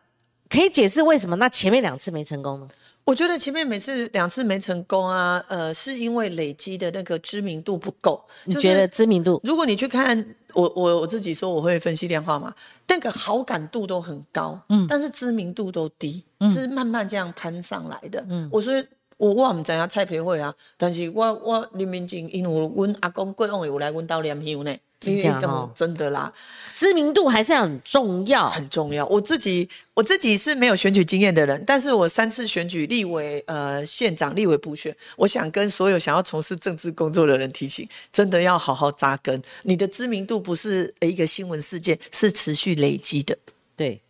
[0.49, 2.67] 可以解释为什么那前面两次没成功呢？
[3.03, 8.23] 我觉得前面每次两次没成功啊，呃，是因为累积的那个知名度不够。
[8.45, 9.41] 就是你觉得知名度？
[9.43, 12.53] 如果你去看我我我自己说我会分析量化嘛，
[12.87, 18.25] 那个好感度都很高，嗯，但是知名度都低，是慢慢这样攀上来的。
[18.29, 18.73] 嗯，我说
[19.17, 26.31] 我我唔知影蔡培慧啊，但是我我林明景因为阮阿公过往有来阮兜念香呢，真假你哦真的啦，
[26.73, 28.49] 知名度还是很重要。
[28.49, 29.05] 很重要。
[29.07, 39.41] 我自己我自己是没有选举经验的人，但是我三次选举立委、呃县长、立委补选，我想跟所有想要从事政治工作的人提醒，真的要好好扎根。
[39.63, 43.37] 你的知名度不是一个新闻事件，是持续累积的。
[43.75, 44.01] 对，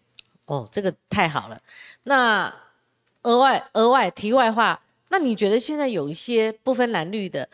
[0.45, 1.59] 哦，这个太好了。
[2.03, 2.53] 那
[3.23, 4.81] 额外额外题外话，
[5.13, 7.47] 那你觉得现在有一些不分蓝绿的，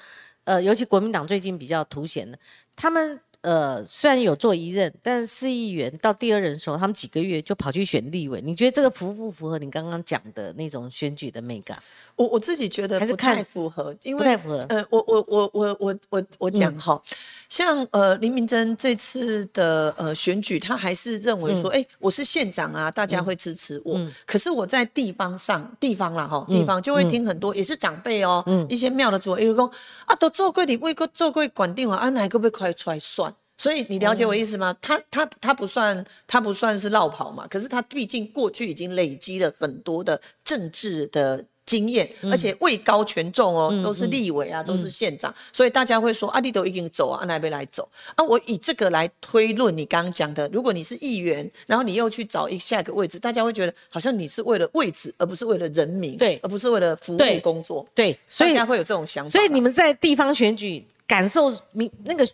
[0.46, 2.40] 呃，尤其国民党最近比较凸显的，
[2.74, 11.82] 他们呃，虽然有做一任，但是市议员到第二任的时候，他们几个月就跑去选立委，你觉得这个符不符合你刚刚讲的那种选举的美感？
[12.18, 17.02] 我我自己觉得还是不太符合，因为不太符合呃，我我我我我我我讲嗯哈，
[17.48, 23.98] 像呃林明珍这次的呃选举，他还是认为嗯说，哎、我是县长啊，大家会支持我。
[24.26, 29.72] 可是我在地方上，地方啦哈，嗯地方就会听很多，也是长辈哦，一些庙的主，比如说
[30.06, 33.34] 啊，都做过你为过做过管定啊，啊，哪个被快出来算？
[33.60, 34.74] 所以你了解我的意思吗？
[34.82, 48.24] 他他他不算他不算是绕跑嘛，可是他毕竟过去已经累积了很多的政治的经验，而且位高权重哦，都是立委啊，都是县长，所以大家会说啊，你都已经走啊，那边来走啊。
[48.24, 59.30] 我以这个来推论你刚刚讲的，如果你是议员，然后你又去找一下一个位置，大家会觉得好像你是为了位置，而不是为了人民，对而不是为了服务工作，对，所以大家会有这种想法。
[59.30, 62.28] 所以你们在地方选举感受民那个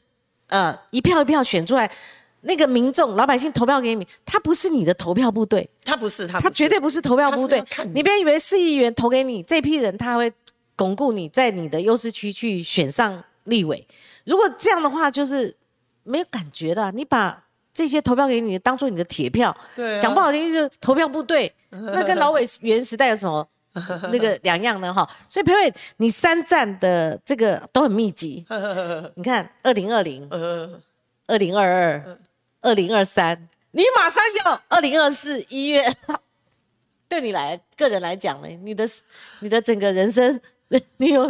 [0.47, 1.89] 呃一票一票选出来，
[2.41, 7.63] 那个民众老百姓投票给你，他不是你的投票部队，他不是他不他绝对不是投票部队。
[7.93, 8.03] 你。
[8.03, 10.31] 别以为市议员投给你这批人，他会
[10.75, 13.88] 巩固你在你的优势区去选上立委。
[14.25, 15.55] 如果这样的话，就是
[16.03, 19.99] 没有感觉的啊、你把这些投票给你当做你的铁票，对啊。
[19.99, 23.47] 讲不好听就是投票部队， 那跟老委员时代有什么
[24.12, 24.94] 那个两样呢？
[24.94, 28.46] 哈，所以培伟，你三站的这个都很密集。
[29.16, 30.82] 你看，二零二零、呃
[31.28, 32.18] 二零二二、
[32.62, 35.84] 二零二三，你马上要二零二四一月。
[37.08, 38.90] 对你来个人来讲呢，你的
[39.40, 40.42] 你的整个人生，
[40.98, 41.30] 你有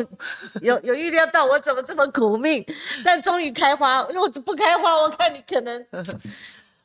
[0.61, 2.65] 有有预料到我怎么这么苦命，
[3.03, 4.01] 但终于开花。
[4.09, 5.85] 如果不开花，我看你可能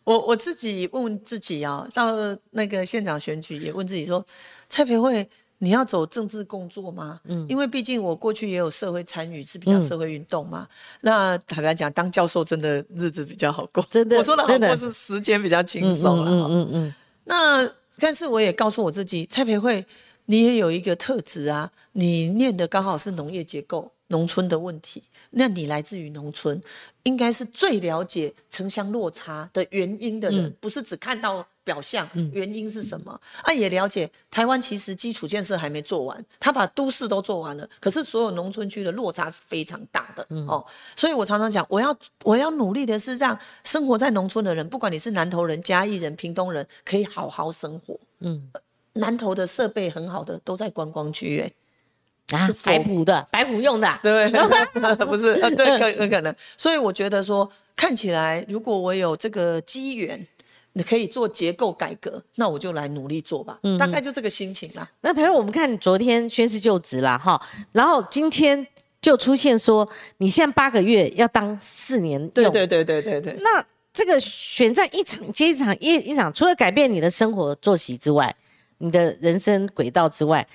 [0.02, 2.12] 我我自己问自己啊，到
[2.50, 4.24] 那个现场选举也问自己说，
[4.68, 5.28] 蔡培慧，
[5.62, 7.20] 你要走政治工作吗？
[7.24, 10.66] 嗯，因为毕竟我过去也有社会参与，是比较社会运动嘛。
[11.02, 16.48] 那坦白讲，当教授真的日子比较好过，真的 我说的好过是时间比较轻松了。
[16.48, 16.94] 嗯嗯
[17.24, 19.84] 那但是我也告诉我自己，蔡培慧，
[20.24, 25.02] 你也有一个特质啊，你念的刚好是农业结构、农村的问题。
[25.32, 26.60] 那你来自于农村，
[27.04, 33.12] 应该是最了解城乡落差的原因的人，不是只看到表象，原因是什么？
[33.44, 40.64] 啊，也了解台湾其实基础建设还没做完，他把都市都做完了，可是所有农村区的落差是非常大的、哦。
[40.96, 47.96] 所以我常常讲，我要我要努力的是让生活在农村的人，不管你是南投人、嘉义人、屏东人，可以好好生活。
[48.18, 48.50] 嗯，
[48.94, 54.28] 南投的设备很好的都在观光区、欸，啊是，白普的，白普用的啊、对，
[55.06, 56.34] 不是，呃，对，可有可能。
[56.58, 60.26] 所以我觉得说，看起来如果我有这个机缘，
[60.74, 63.58] 你可以做结构改革，那我就来努力做吧。
[63.62, 64.88] 嗯大概就这个心情啦。
[65.00, 67.40] 那朋友，我们看昨天宣誓就职啦，哈，
[67.72, 68.66] 然后今天
[69.00, 73.36] 就出现说你现在八个月要当四年用，对对对对对对。
[73.40, 78.34] 那这个选战一场接一场一一场，除了改变你的生活作息之外，
[78.78, 80.46] 你的人生轨道之外，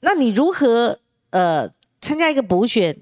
[0.00, 0.98] 那你如何
[1.30, 1.68] 呃
[2.00, 2.96] 参加一个补选，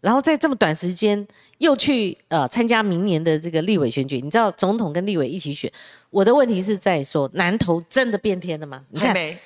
[0.00, 1.26] 然后在这么短时间
[1.58, 4.20] 又去呃参加明年的这个立委选举？
[4.20, 5.70] 你知道总统跟立委一起选，
[6.10, 8.82] 我的问题是在说南投真的变天了吗？
[8.90, 9.38] 你看还没，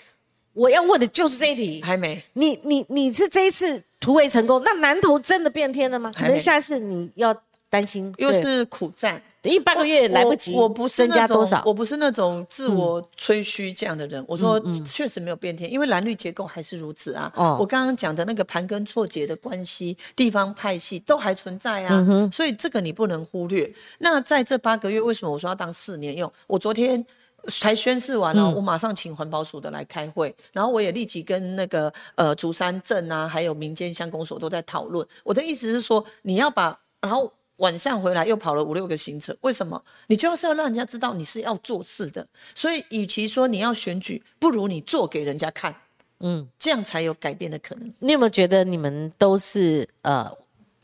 [0.53, 1.83] 我要问的就是这一题。
[1.83, 6.12] 还没，你你你是这一次突围成功，那南投真的变天了吗？
[6.16, 7.35] 可能下一次你要
[7.68, 9.21] 担心，又是苦战。
[9.49, 11.59] 因为八个月来不及，我我不是增加那种多少？
[11.61, 14.25] 嗯我不是那种自我吹嘘这样的人。
[14.29, 17.33] 我说确实没有变天，因为蓝绿结构还是如此啊。
[17.35, 22.31] 哦我刚刚讲的那个盘根错节的关系，地方派系都还存在嗯啊。
[22.33, 23.73] 所以这个你不能忽略。
[23.99, 26.31] 那在这八个月，为什么我说要当四年用？
[26.47, 27.05] 我昨天。
[27.47, 35.07] 才宣誓完了、嗯我马上请环保署的来开会，然后我也立即跟那个呃竹山镇啊，还有民间乡公所都在讨论。
[35.23, 39.83] 我的意思是说，你要把然后晚上回来又跑了五六个行程，为什么？
[40.09, 42.27] 你就是要让人家知道你是要做事的。
[42.55, 45.75] 所以，与其说你要选举，不如你做给人家看，
[46.21, 47.92] 嗯，这样才有改变的可能。
[48.01, 50.31] 你有没有觉得你们都是呃，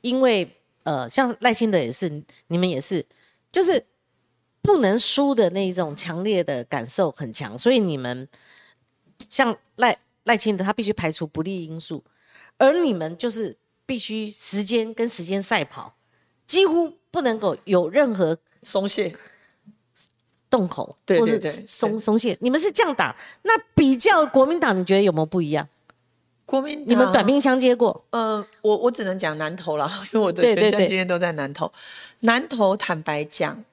[0.03, 0.49] 因为
[0.85, 3.05] 呃，像赖清德也是，你们也是，
[3.51, 3.85] 就是
[4.61, 8.29] 不能输的那一种强烈的感受很强，所以你们
[9.29, 12.03] 像赖赖清德，他必须排除不利因素，
[12.59, 13.57] 而你们就是
[13.87, 15.95] 必须时间跟时间赛跑，
[16.47, 19.15] 几乎不能够有任何松懈，
[20.51, 22.37] 洞口，对对对对松松懈。
[22.41, 25.69] 你们是这样打，那比较国民党，你觉得有没有不一样？
[26.47, 31.73] 国民你们短兵相接过，呃，我我只能讲南投啦， 因为我的对对对全家今天都在南投。
[32.21, 33.65] 南投坦白讲，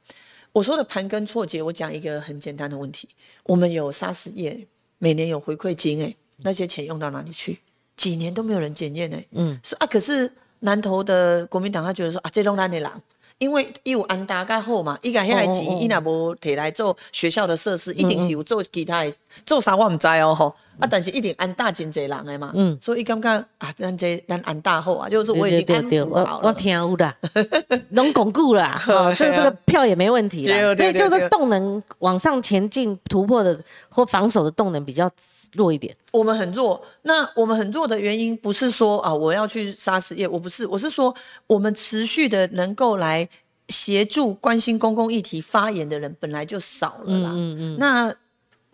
[0.53, 3.10] 我说的盘根错节，我讲一个很简单的问题：
[3.43, 4.65] 我们有砂石业，
[4.99, 7.60] 每年有回馈金，哎，那些钱用到哪里去？
[7.97, 9.86] 几年都没有人检验，哎，嗯，是啊。
[9.86, 10.31] 可是
[10.62, 12.89] 南投的国民党他觉得说啊，这拢咱的人，
[13.38, 19.13] 因为伊有安达较好嘛，伊甲遐个钱，伊若无摕来做学校的设施，一定是有做其他的，
[19.45, 20.56] 做啥我毋知哦吼。
[20.81, 22.77] 啊，但是一定安大真侪人诶嘛，嗯。
[22.81, 26.53] 所以伊感觉啊，咱这咱安大好啊，就是我已经安抚好了。
[26.53, 27.15] 听有啦，
[27.91, 33.57] 拢巩固啦， 哈，这个这个票也没问题啦，所以就是动能往上前进突破的
[33.89, 35.09] 或防守的动能比较
[35.53, 35.95] 弱一点。
[36.11, 41.13] 我们很弱，那我们很弱的原因不是说啊我要去杀死业，我不是，我是说
[41.47, 43.27] 我们持续的能够来
[43.69, 47.31] 协助关心公共议题发言的人本来就少了啦。
[47.33, 48.13] 嗯嗯，那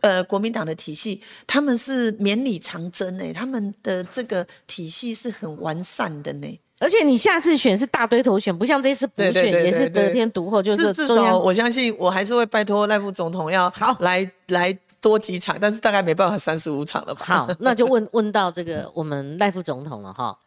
[0.08, 6.60] 呃，国民党的体系他们是绵里长征哎、他们的这个体系是很完善的呢。
[6.80, 17.26] 而且你下次选是大堆头选，不像这次补选也是得天独厚，就是至至少我相信，我还是会拜托赖副总统要好来来多几场，但是大概没办法三十五场了吧？
[17.26, 20.38] 好， 那就问问到这个我们赖副总统了哈，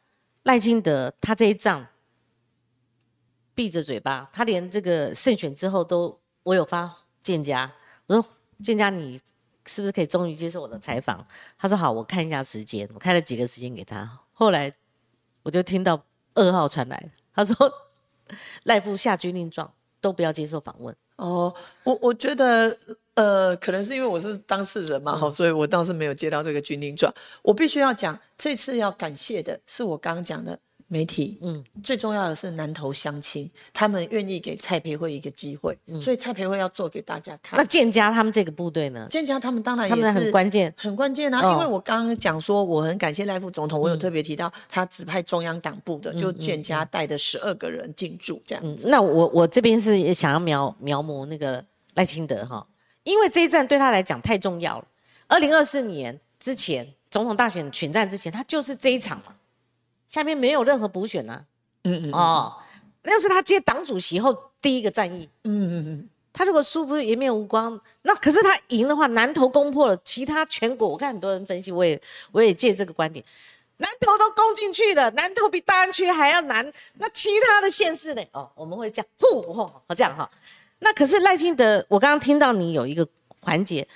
[0.44, 1.84] 赖清德他这一仗
[3.54, 6.90] 闭着嘴巴，他连这个胜选之后都，我有发
[7.22, 7.70] 建家，
[8.06, 8.24] 我说
[8.62, 9.18] 建家你
[9.70, 11.24] 是不是可以终于接受我的采访？
[11.56, 14.72] 他说好，我看一下时间，我开了几个时间给他，后来
[15.44, 16.02] 我就听到
[16.34, 17.54] 噩耗传来，他说
[18.64, 20.94] 赖副下军令状都不要接受访问。
[21.16, 21.54] 哦，
[21.84, 22.76] 我我觉得，
[23.14, 27.12] 呃，可能是因为我是当事人嘛，哈、所以我倒是没有接到这个军令状。
[27.42, 30.58] 我必须要讲，这次要感谢的是我刚刚讲的
[30.92, 37.64] 媒体，嗯，最重要的是南投乡亲，他们愿意给蔡培慧一个机会，所以蔡培慧要做给大家看那。
[37.64, 39.06] 建家他们这个部队呢？
[39.08, 52.66] 建家他们当然也是他们很关键，很关键啊，哦因为我刚刚讲说，我很感谢赖副总统，我有特别提到他指派中央党部的，就建家带的十二个人进驻这样嗯子。，那我我这边是也想要描描摹那个赖清德哈，
[53.04, 54.84] 因为这一战对他来讲太重要了。
[55.28, 59.32] 二零二四年之前，总统大选选战之前，他就是这一场嘛，
[60.10, 61.46] 下面没有任何补选啊。
[61.84, 62.58] 嗯嗯哦，
[63.04, 65.26] 那是他接党主席后第一个战役。
[65.44, 71.98] 嗯嗯嗯，他如果输不是颜面无光，那可是他赢的话，南投攻破了，其他全国我看很多人分析，我也
[72.32, 73.24] 我也借这个观点，
[73.78, 78.22] 南投都攻进去了，南投比大安区还要难，那其他的县市呢？
[78.32, 80.30] 哦，我们会这样，呼，哦，这样哈。
[80.80, 83.06] 那可是赖清德，我刚刚听到你有一个
[83.40, 83.86] 环节，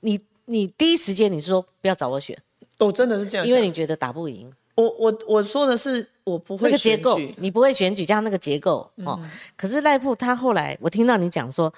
[0.00, 2.36] 你你第一时间你说不要找我选，
[2.78, 9.20] 我真的是这样，因为你觉得打不赢我我我说的是我不会那会个结构选举，你不会选举加上那个结构哦。
[9.56, 11.72] 可是赖富他后来我听到你讲说，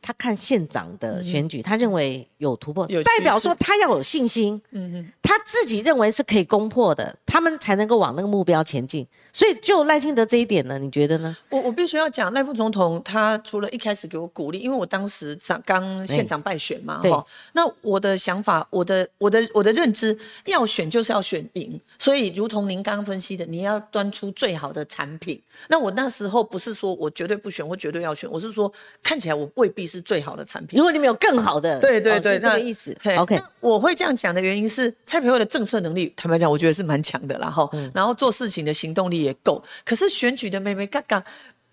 [0.00, 9.06] 他看县长的选举，他认为有突破有，代表说他要有信心，嗯他自己认为是可以攻破的，他们才能够往那个目标前进。
[9.32, 11.34] 所以就赖清德这一点呢，你觉得呢？
[11.48, 25.40] 我我必须要讲，赖副总统他除了一开始给我鼓励，因为我当时长刚县长败选嘛，对哈，那我的想法，我的我的我的认知，要选就是要选赢，所以如同您刚刚分析的，你要端出最好的产品。
[25.68, 28.70] 那我那时候不是说我绝对不选我绝对要选，我是说
[29.02, 30.76] 看起来我未必是最好的产品。
[30.76, 33.16] 如果你们有更好的，对对对，这那个意思嘿。
[33.16, 37.66] OK，那我会这样讲的原因是，蔡培慧的政策能力，坦白讲，我觉得是蛮强的啦哈。
[37.72, 41.24] 嗯然后做事情的行动力也够，可是选举的妹妹嘎嘎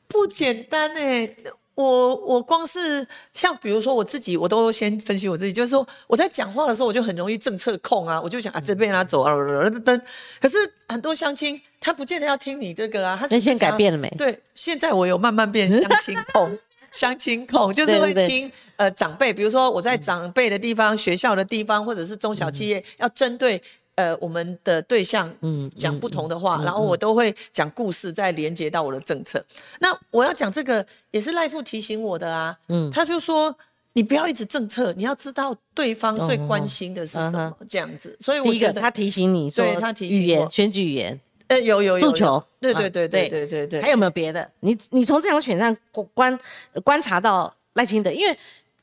[0.08, 1.30] 不简单哎、
[1.76, 10.02] 我我光是像比如说我自己，我都先分析我自己，就是说我在讲话的时候，我就很容易政策控啊，我就想啊这边啊走啊噔噔。
[10.42, 10.58] 可是
[10.88, 16.58] 很多相亲他不见得要听你这个啊，他只那现在改变了没对，现在我有慢慢变相亲控。
[16.92, 23.62] 相亲控就是会听呃长辈，比如说我在长辈的地方、学校的地方，或者是中小企业，要针对
[24.00, 25.30] 呃我们的对象
[25.78, 29.44] 讲不同的话，然后我都会讲故事，再连接到我的政策。
[29.82, 33.54] 那我要讲这个也是赖富提醒我的啊，嗯，他就说
[33.92, 38.16] 你不要一直政策，你要知道对方最关心的是什么，这样子。
[38.22, 41.20] 所以我一个他提醒你说，对他提醒语言选举语言。
[41.50, 44.50] 呃有有有诉求有对啊对对对对对对，还有没有别的？
[44.60, 45.76] 你你从这场选战
[46.14, 46.40] 观
[46.84, 48.38] 观察到赖清德，因为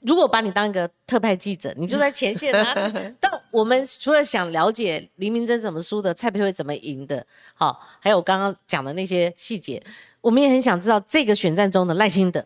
[0.07, 2.93] 如果把你当一个特派记者，你就在前线啊。
[3.19, 9.83] 但我们除了想了解黎明真怎么输的，蔡培慧怎么赢的，好，还有刚刚讲的那些细节，
[10.21, 12.45] 我们也很想知道这个选战中的赖清德。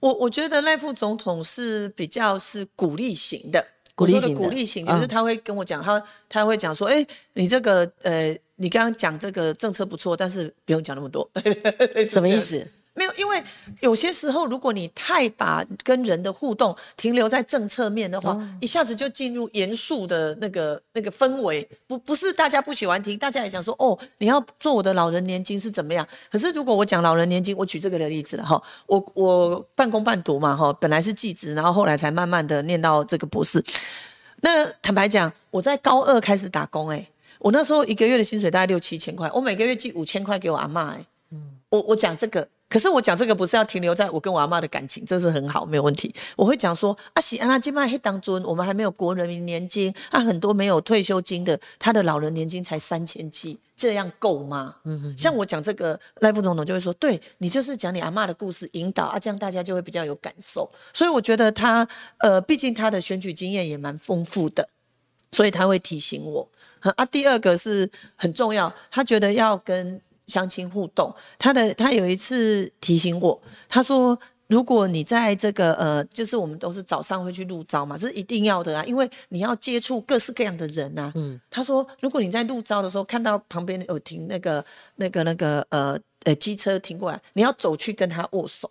[0.00, 11.26] 我我觉得赖副总统是比较是鼓励型的，鼓励型的的鼓励型就是嗯他会跟我讲，他他会讲说，哎，你这个呃，你刚刚讲这个政策不错，但是不用讲那么多，
[12.10, 12.36] 什么意？
[12.36, 12.66] 思？
[12.94, 13.42] 没有，因为
[13.80, 26.06] 有些时候，如果你太把跟人的互动停留在政策面的话，哦一下子就进入严肃的那个那个氛围，不不是大家不喜欢听，大家也想说，哦，你要做我的老人年金是怎么样？
[26.30, 33.62] 可是如果我讲老人年金，我举这个的例子了哈，我我半工半读嘛哈，本来是技职，然后后来才慢慢的念到这个博士。
[34.40, 41.06] 那坦白讲，我在高二开始打工、欸，我那时候一个月的薪水大概六七千块，我每个月寄五千块给我阿妈、欸，
[41.70, 46.12] 我我讲这个，可是我讲这个不是要停留在我跟我阿妈的感情，这是很好，没有问题。
[46.34, 54.76] 我会讲说，啊，喜安娜金麦黑当尊，我们还没有国人民年金，啊，很多没有退休金的，他的老人年金才三千七，这样够吗？
[54.84, 60.68] 嗯像我讲这个赖副总统就会说，对你就是讲你阿妈的故事引导啊，这样大家就会比较有感受。
[60.92, 61.86] 所以我觉得他，
[62.18, 64.68] 呃，毕竟他的选举经验也蛮丰富的，
[65.30, 66.50] 所以他会提醒我。
[66.96, 70.00] 啊，第二个是很重要，他觉得要跟。
[70.26, 74.18] 相亲互动，他的他有一次提醒我，他说
[74.48, 84.64] ：“如果你在这个呃，就是我们都是早上会去录招嘛，这是一定要的啊，因为你要接触各式各样的人啊。”嗯，他说：“如果你在录招的时候看到旁边有停那个
[84.96, 88.70] 那个那个呃呃机车停过来，你要走去跟他握手。”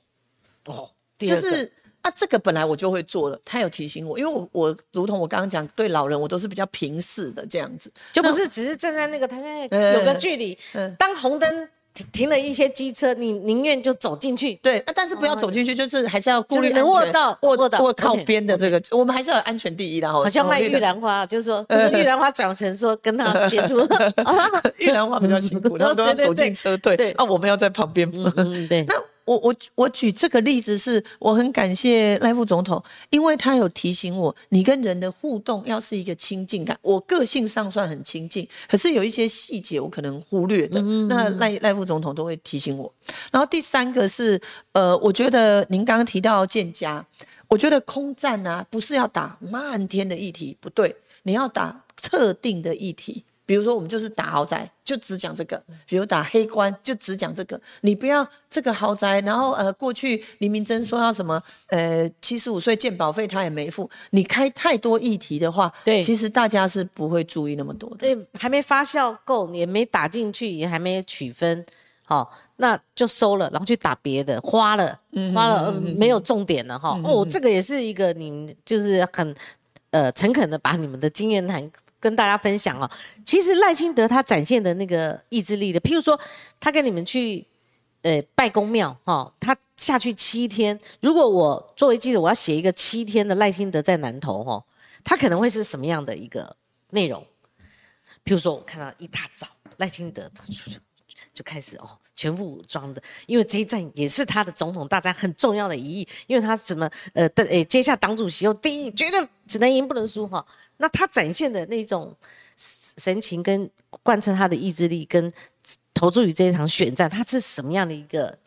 [0.65, 1.71] 哦，就是。
[2.03, 10.57] 啊，这个本来我就会做了，他有提醒我，因为我我如同我刚刚讲，对老人我都是比较平视的这样子，就不是只是站在那个台面有个距离，
[10.99, 11.69] 当红灯
[12.11, 23.87] 停了一些机车，你宁愿就走进去，对，但是不要走进去，就是还是要顾虑能握到握到握靠边的这个，我们还是要安全第一的好像卖玉兰花，就是说玉兰花转成说跟他接触，
[24.77, 28.11] 玉兰花比较辛苦， 然后都要走进车队，啊，我们要在旁边，
[28.67, 28.93] 对，那。
[29.25, 36.77] 我我我举这个例子是，我很感谢赖副总统，因为他有提醒我，你跟人的互动要是一个亲近感。
[36.81, 42.93] 我个性上算很亲近，可是有一些细节我可能忽略的，那赖赖副总统都会提醒我。
[43.31, 44.39] 然后第三个是，
[44.73, 47.05] 呃，我觉得您刚刚提到建家，
[47.47, 53.23] 我觉得空战啊，不是要打漫天的议题，不对，你要打特定的议题。
[53.45, 57.59] 比如说，我们就是打豪宅，就只讲这个；比如打黑官，就只讲这个。
[57.81, 63.89] 你不要这个豪宅，然后呃，过去黎明真说要什么呃，七十五岁健保费他也没付。
[64.11, 67.97] 你开太多议题的话，对，其实大家是不会注意那么多的。
[67.97, 71.65] 对，还没发酵够，也没打进去，也还没取分，
[72.05, 74.97] 好，那就收了，然后去打别的，花了，
[75.35, 76.97] 花了，没有重点了哈。
[77.03, 79.35] 哦，这个也是一个你就是很
[79.91, 81.69] 呃诚恳的把你们的经验谈。
[82.03, 82.91] 跟大家分享哦，
[83.25, 86.19] 其实赖清德他展现的那个意志力的，譬如说
[86.59, 87.45] 他跟你们去
[88.01, 90.77] 呃拜公庙哈，他下去七天。
[90.99, 94.61] 如果我作为记者，我要写一个七天的赖清德在南投哈，
[95.01, 96.53] 他可能会是什么样的一个
[96.89, 97.25] 内容？
[98.25, 99.47] 譬如说我看到一大早
[99.77, 100.77] 赖清德他出去
[101.33, 110.45] 就开始哦全副武装的，因为这一战也是他的总统大战很重要的一役，因为他什么呃的诶接下党主席又第一绝对只能赢不能输哈。
[110.77, 112.15] 那他展现的那种
[112.55, 113.69] 神情，跟
[114.03, 115.31] 贯彻他的意志力，跟
[115.93, 118.37] 投注于这一场选战，他是什么样的一个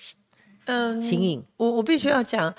[0.66, 1.42] 嗯形影？
[1.56, 2.54] 我我必须要讲，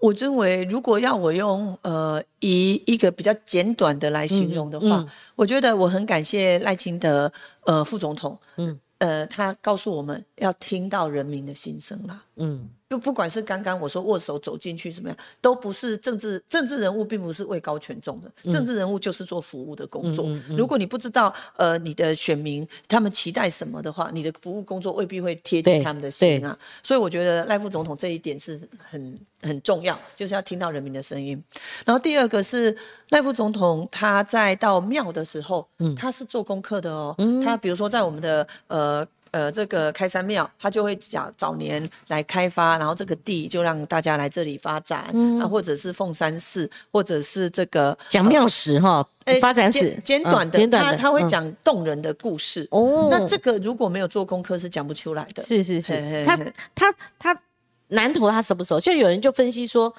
[0.00, 5.06] 我认为如果要我用呃以一个比较简短的来形容的话，
[5.36, 12.68] 我觉得我很感谢赖清德呃副总统，嗯呃，他告诉我们要听到人民的心声啦，嗯。
[12.94, 20.28] 就不管是刚刚我说握手走进去怎么样，都不是政治政治人物，并不是位高权重的政治人物，就是做服务的工作。
[20.56, 26.56] 如果你不知道呃你的选民他们期待什么的话，你的服务工作未必会贴近他们的心啊。
[26.84, 31.42] 所以我觉得赖副总统这一点是很很重要，就是要听到人民的声音。
[31.84, 32.76] 然后第二个是
[33.08, 35.66] 赖副总统他在到庙的时候，
[35.96, 37.16] 他是做功课的哦。
[37.44, 39.04] 他比如说在我们的呃。
[39.34, 45.00] 呃，这个开山庙，他就会讲早年来开发，然后这个地就让大家来这里发展，
[45.40, 49.04] 啊，或者是凤山寺，或者是这个讲庙史哈，
[49.40, 52.64] 发展史简短的，他他会讲动人的故事。
[52.70, 55.42] 哦，那这个如果没有做功课是讲不出来的。
[55.42, 56.38] 是是是，他
[56.72, 57.42] 他他
[57.88, 58.78] 南投他什么时候？
[58.78, 59.92] 就有人就分析说，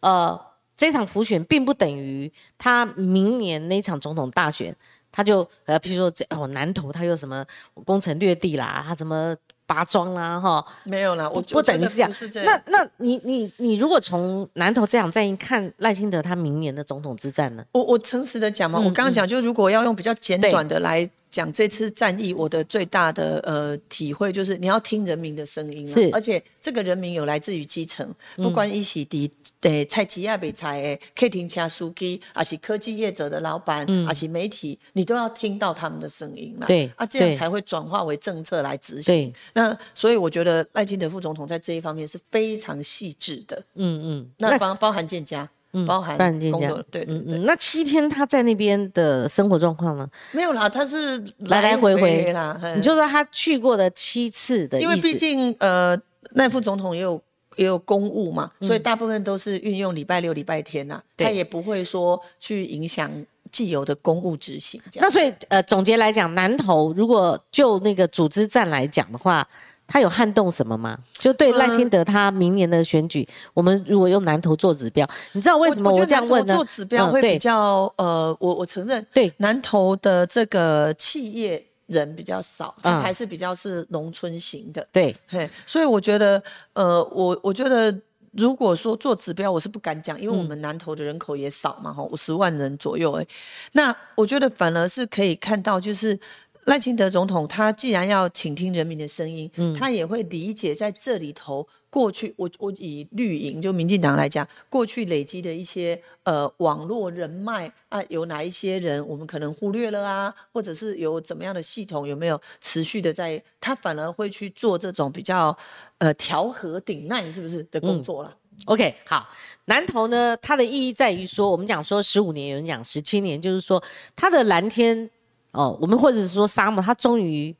[0.00, 0.36] 呃，
[0.76, 4.74] 这场浮选并不等于他明年那场总统大选。
[5.12, 7.44] 他就呃，譬如说这哦，南投他有什么
[7.84, 9.36] 攻城略地啦，他怎么
[9.66, 12.44] 拔庄啦，哈，没有啦，我不等于是这样。
[12.44, 17.64] 那那你你你如果从南投这场战役看赖清德他明年的总统之战呢？
[17.72, 21.08] 我我诚实的讲嘛，我刚刚讲就如果要用比较简短的来。
[21.30, 39.32] 讲这次战役，我的最大的呃体会就是，你要听人民的声音，是，而且这个人民有来自于基层，不管一起的诶菜鸡亚北菜诶，客厅车司机，还是科技业者的老板，还是媒体，你都要听到他们的声音啦，对，啊，这样才会转化为政策来执行。
[39.54, 45.48] 那所以我觉得赖清德副总统在这一方面是非常细致的，嗯嗯，那包包含建家。
[45.86, 46.18] 包含
[46.50, 47.38] 工作，对对对。
[47.40, 50.08] 那七天他在那边的生活状况呢？
[50.32, 52.60] 没有啦，他是来来回回啦。
[52.74, 55.96] 你就说他去过的七次的因为毕竟呃，
[56.32, 57.20] 那副总统也有
[57.56, 63.10] 也有公务嘛，所以大部分都是运用礼拜六、礼拜天呐，他也不会说去影响
[63.52, 64.80] 既有的公务执行。
[64.96, 69.46] 那所以呃，总结来讲，南投如果就那个组织战来讲的话。
[69.90, 70.96] 他有撼动什么吗？
[71.14, 76.54] 就对赖清德他明年的选举，我们如果用南投做指标，你知道为什么我我这样问呢？
[76.54, 79.32] 做指标会比较呃，我我承认，对。
[79.38, 86.40] 南投的这个企业人比较少，还是比较是农村型的，对，嘿，所以我觉得，
[86.74, 87.92] 呃，我我觉得，
[88.30, 93.26] 如果说做指标，我是不敢讲，因为我们南投的人口也少嘛，哈、五十万人左右，哎，
[93.72, 96.16] 那我觉得反而是可以看到，就是
[96.64, 115.56] 赖清德总统他既然要倾听人民的声音，他也会理解在这里头过去，我我以绿营就民进党来讲，过去累积的一些呃网络人脉啊，有哪一些人我们可能忽略了啊，或者是有怎么样的系统有没有持续的在，他反而会去做这种比较
[115.98, 118.36] 呃调和顶难是不是的工作了
[118.66, 119.26] ？OK，好，
[119.64, 123.82] 南投呢，它的意义在于说，我们讲说十五年，有人讲十七年，就是说
[124.14, 125.10] 它的蓝天
[125.52, 127.54] 哦，我们或者是说沙漠，它终于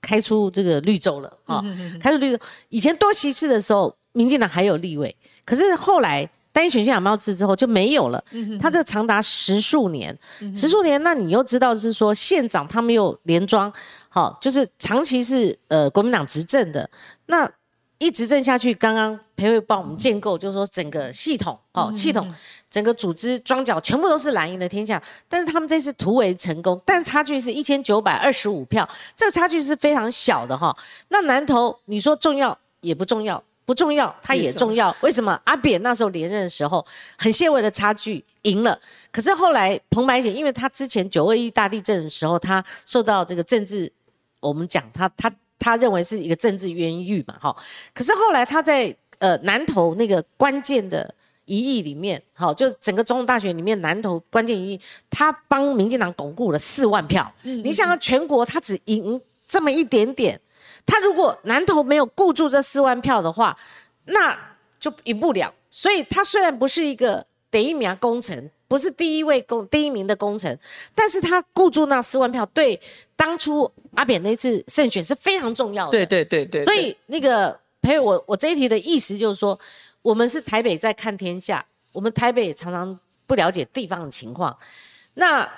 [0.00, 1.64] 开出这个绿洲了啊、哦，
[2.00, 2.42] 开出绿洲。
[2.68, 5.14] 以前多席次的时候，民进党还有立委，
[5.44, 8.24] 可是后来单一选区两票制之后就没有了。
[8.58, 10.16] 它这长达十数年，
[10.54, 13.70] 十数年，那你又知道是说县长他们又连庄，
[14.08, 16.88] 好、就是长期是呃国民党执政的，
[17.26, 17.46] 那
[17.98, 22.30] 一执政下去，刚刚裴慧帮我们建构，就是说整个系统哦，系统
[22.70, 28.86] 整个组织装脚全部都是蓝营的天下，但是他们这次突围成功，但差距是一千九百二十五票，
[29.16, 30.76] 这个差距是非常小的哈、
[31.08, 35.40] 那南投你说重要也不重要，不重要它也重要，为什么？
[35.44, 36.84] 阿扁那时候连任的时候
[37.16, 38.78] 很些微的差距赢了，
[39.10, 43.90] 可是后来彭白姐，因为他之前九二一大地震的时候，他受到这个政治，
[44.40, 47.56] 我们讲他他他认为是一个政治冤狱嘛，哈。
[47.94, 57.32] 可是后来他在呃南投那个关键的一役里面，好，就整个总统大选里面南投关键一役，他帮民进党巩固了四万票。
[57.42, 60.40] 你想想，全国他只赢这么一点点，
[60.84, 63.56] 他如果南投没有固住这四万票的话，
[64.06, 64.36] 那
[64.78, 65.52] 就赢不了。
[65.70, 70.58] 所以他虽然不是一个得一名工程，不是第一位工第一名的工程，
[70.94, 72.78] 但是他固住那四万票，对
[73.14, 75.92] 当初阿扁那次胜选是非常重要的。
[75.92, 79.58] 对对对对，所以那个裴伟，我我这一题的意思就是说，
[80.02, 84.56] 我们是台北在看天下，我们台北也常常不了解地方的情况。
[85.14, 85.48] 那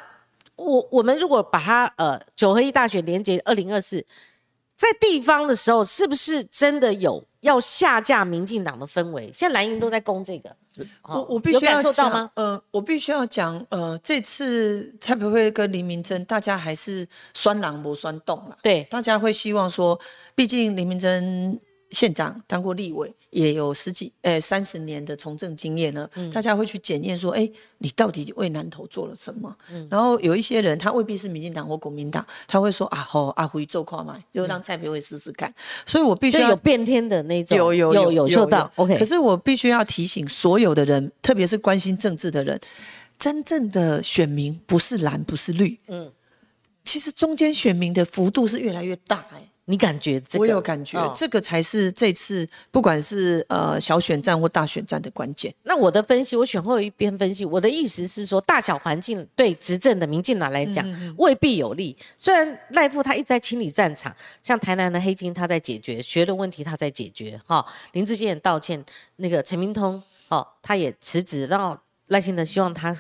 [0.57, 4.05] 我我们如果把它呃九合一大选连接二零二四，
[4.79, 9.29] 在地方的时候，是不是真的有要下架民进党的氛围？
[9.33, 10.57] 现在蓝营都在攻这个，
[11.03, 12.31] 我我必须要讲受到吗？？
[12.35, 17.05] 呃，我必须要讲，呃，这次蔡培慧跟林明珍，大家还是
[17.35, 18.57] 酸狼不酸动了。
[18.63, 19.99] 对，大家会希望说，
[20.37, 21.61] 毕竟林明珍
[21.91, 29.55] 县长当过立委，也有十几呃三十年的从政经验了，大家会去检验说，哎，你到底为南投做了什么？
[29.91, 35.53] 然后有一些人，他未必是民进党或国民党，他会说啊，吼阿辉做跨嘛，就让蔡培慧试试看。
[35.87, 38.71] 所以我必须要有变天的那种，有有有有嗅到。
[38.77, 42.61] OK，可是我必须要提醒所有的人，特别是关心政治的人，
[43.19, 46.13] 真正的选民不是蓝，不是绿，嗯，
[46.85, 49.49] 其实中间选民的幅度是越来越大、哎。
[49.71, 50.41] 你感觉这个？
[50.41, 55.55] 我有感觉，哦这个才是这次不管是呃小选战或大选战的关键。
[55.65, 60.85] 那我的分析，我选后有一边分析，我的意思是说，大小环境对执政的民进党来讲
[61.19, 61.95] 未必有利。
[62.17, 68.83] 虽然赖富他一直在清理战场，像台南的黑金他在解决，学的问题他在解决，哈、林志坚也道歉，
[69.17, 71.77] 那个陈明通哦他也辞职，然后
[72.09, 72.97] 赖清德希望他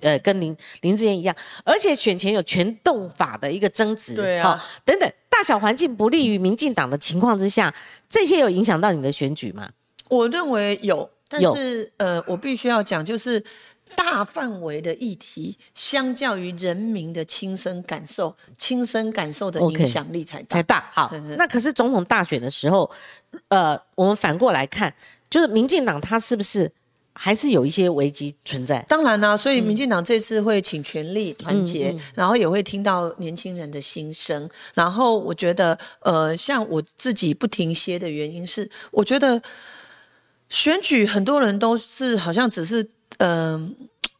[0.00, 1.34] 呃跟林林志坚一样，
[1.64, 7.74] 而且选前有全动法的一个争执，对啊哦等等，大小环境不利于民进党的情况之下，
[8.08, 9.70] 这些有影响到你的选举吗？
[10.08, 13.44] 我认为有，但是呃，我必须要讲，就是
[13.96, 20.56] 大范围的议题，相较于人民的亲身感受，亲身感受的影响力才大。
[20.56, 20.88] 才大。
[20.92, 22.88] 好那可是总统大选的时候，
[23.48, 24.94] 呃，我们反过来看，
[25.28, 26.70] 就是民进党他是不是
[27.18, 28.84] 还是有一些危机存在？
[28.86, 34.48] 当然啦、所嗯以民进党这次会请全力团结，然后也会听到年轻人的心声。
[34.74, 39.40] 然后我觉得，呃，像我自己不停歇的原因是，我觉得
[40.50, 42.86] 选举很多人都是好像只是，
[43.16, 43.74] 嗯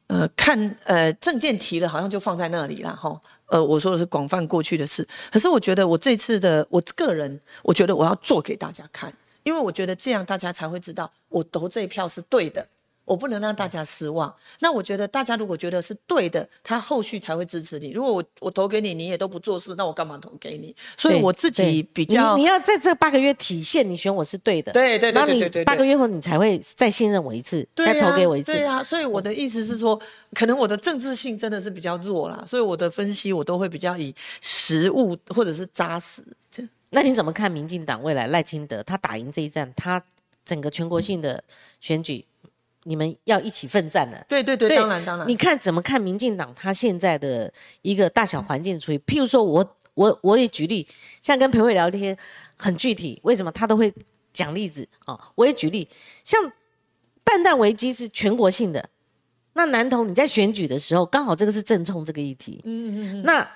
[0.07, 3.21] 呃看呃证件提了，好像就放在那里了哈。
[3.49, 12.67] 呃，我说的是广泛过去的事，可是我觉得我这次的我个人，我觉得我要做给大家看，因为我觉得这样大家才会知道我投这一票是对的。
[13.07, 14.33] 我不能让大家失望。
[14.61, 17.93] 那我觉得大家如果觉得是对的，他后续才会支持你。
[17.93, 20.77] 如果我我投给你，你也都不做事，那我干嘛投给你？
[20.99, 28.53] 所以我自己比较你，你要在这八个月体现你选我是对的，对对对然后你八个月后你才会再信任我一次，再投给我一次。
[28.53, 29.99] 对啊，所以我的意思是说，
[30.35, 36.23] 可能我的政治性真的是比较弱啦，所以我的分析我都会比较以实物或者是扎实。
[36.51, 40.03] 这那你怎么看民进党未来赖清德他打赢这一战，他
[40.45, 41.43] 整个全国性的
[41.81, 42.25] 选举，
[42.87, 44.25] 你们要一起奋战了？
[44.29, 45.27] 对对对，对当然当然。
[45.29, 48.99] 你看怎么看民进党他现在的一个大小环境处理？
[49.01, 50.87] 譬如说我我我也举例，
[51.21, 52.17] 像跟裴慧聊天
[52.57, 53.93] 很具体，为什么他都会
[54.33, 55.21] 讲例子啊、哦？
[55.35, 55.89] 我也举例，
[56.23, 56.41] 像
[57.25, 58.89] 蛋蛋危机是全国性的，
[59.55, 63.51] 那南投你在选举的时候，刚好这个是正冲这个议题，嗯嗯嗯，那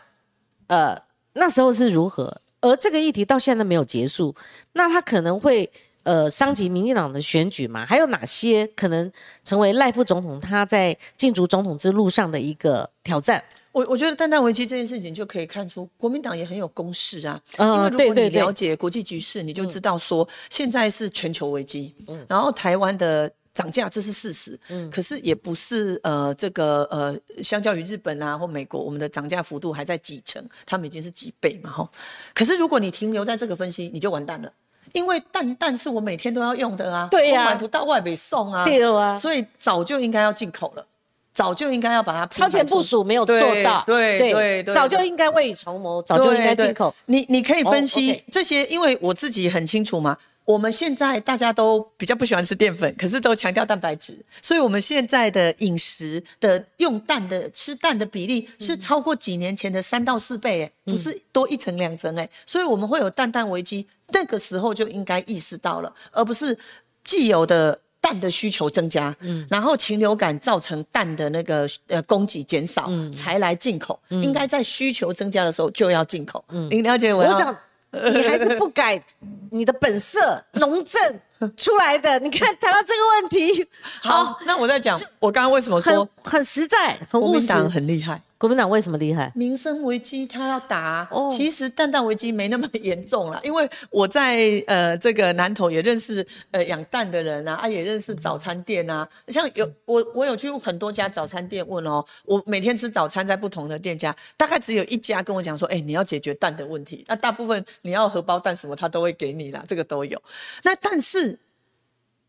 [0.66, 1.00] 呃
[1.34, 2.40] 那时候是如何？
[2.62, 4.34] 而这个议题到现在没有结束，
[4.72, 5.70] 那他可能会
[6.02, 7.84] 呃伤及民进党的选举嘛？
[7.86, 9.10] 还有哪些可能
[9.44, 13.42] 成为赖副总统他在竞逐总统之路上的一个挑战？
[13.72, 17.40] 我我觉得蛋蛋危机这件事情就可以看出国民党也很有公式啊。
[17.56, 23.30] 嗯因为如果你了解国际局势，你就知道说现在是全球危机，嗯然后台湾的。
[23.52, 31.90] 涨价这是事实，嗯可是也不是呃这个呃，相较于日本啊或美国，我们的涨价幅度还在几成，他们已经是几倍嘛哈。
[32.32, 34.52] 可是如果你停留在这个分析，你就完蛋了，
[34.92, 37.42] 因为蛋蛋是我每天都要用的啊，对呀。
[37.42, 39.16] 我买不到外北送啊，对啊。
[39.16, 40.84] 所以早就应该要进口了，
[41.32, 44.74] 早就应该要把它超前部署没有做到，对对对对。
[44.74, 46.94] 早就应该未雨绸缪，早就应该进口。
[47.06, 50.16] 你你可以分哦析这些，因为我自己很清楚嘛。
[50.44, 66.58] 我们现在大家都比较不喜欢吃淀粉，可是都强调蛋白质，所以我们现在的饮食的用蛋的吃蛋的比例是超过几年前的三到四倍，哎，不是多一层两层，哎，所以我们会有蛋蛋危机，那个时候就应该意识到了，而不是
[67.04, 73.12] 既有的蛋的需求增加，嗯，然后禽流感造成蛋的那个呃供给减少，嗯。
[73.12, 77.56] 才来进口，应该在需求增加的时候就要进口，嗯，您了解我要我讲，
[77.92, 79.02] 你还是不改
[79.50, 81.20] 你的本色，农政
[81.56, 82.18] 出来的。
[82.20, 83.66] 你看谈到这个问题，
[84.02, 87.30] 好，那我在讲，我刚刚为什么说很很实在，很务实。
[87.30, 88.22] 国民党很厉害？
[88.38, 89.30] 国民党为什么厉害？
[89.34, 110.18] 民生危机他要打，哦其实蛋蛋危机没那么严重了，因为我在呃这个南投也认识呃养蛋的人啊，啊也认识早餐店啊，像有我我有去很多家早餐店问哦，我每天吃早餐在不同的店家，大概只有一家跟我讲说，哎、你要解决蛋的问题，那大部分你要荷包蛋什么他都会给你啦，这个都有。
[110.62, 111.29] 那但是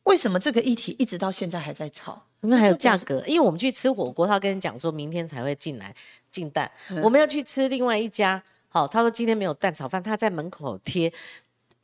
[0.03, 2.25] 为什么这个议题一直到现在还在吵？
[2.41, 5.93] 因为还有价格，因为我们去吃火锅，他跟你讲说明天才会进来
[6.31, 6.69] 进蛋。
[7.03, 11.13] 我们要去吃另外一家，好，他说今天没有蛋炒饭，他在门口贴。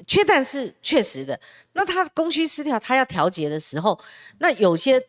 [0.05, 1.39] 缺蛋是确实的，
[1.74, 3.99] 那他供需失调，他要调节的时候，
[4.39, 5.03] 那有些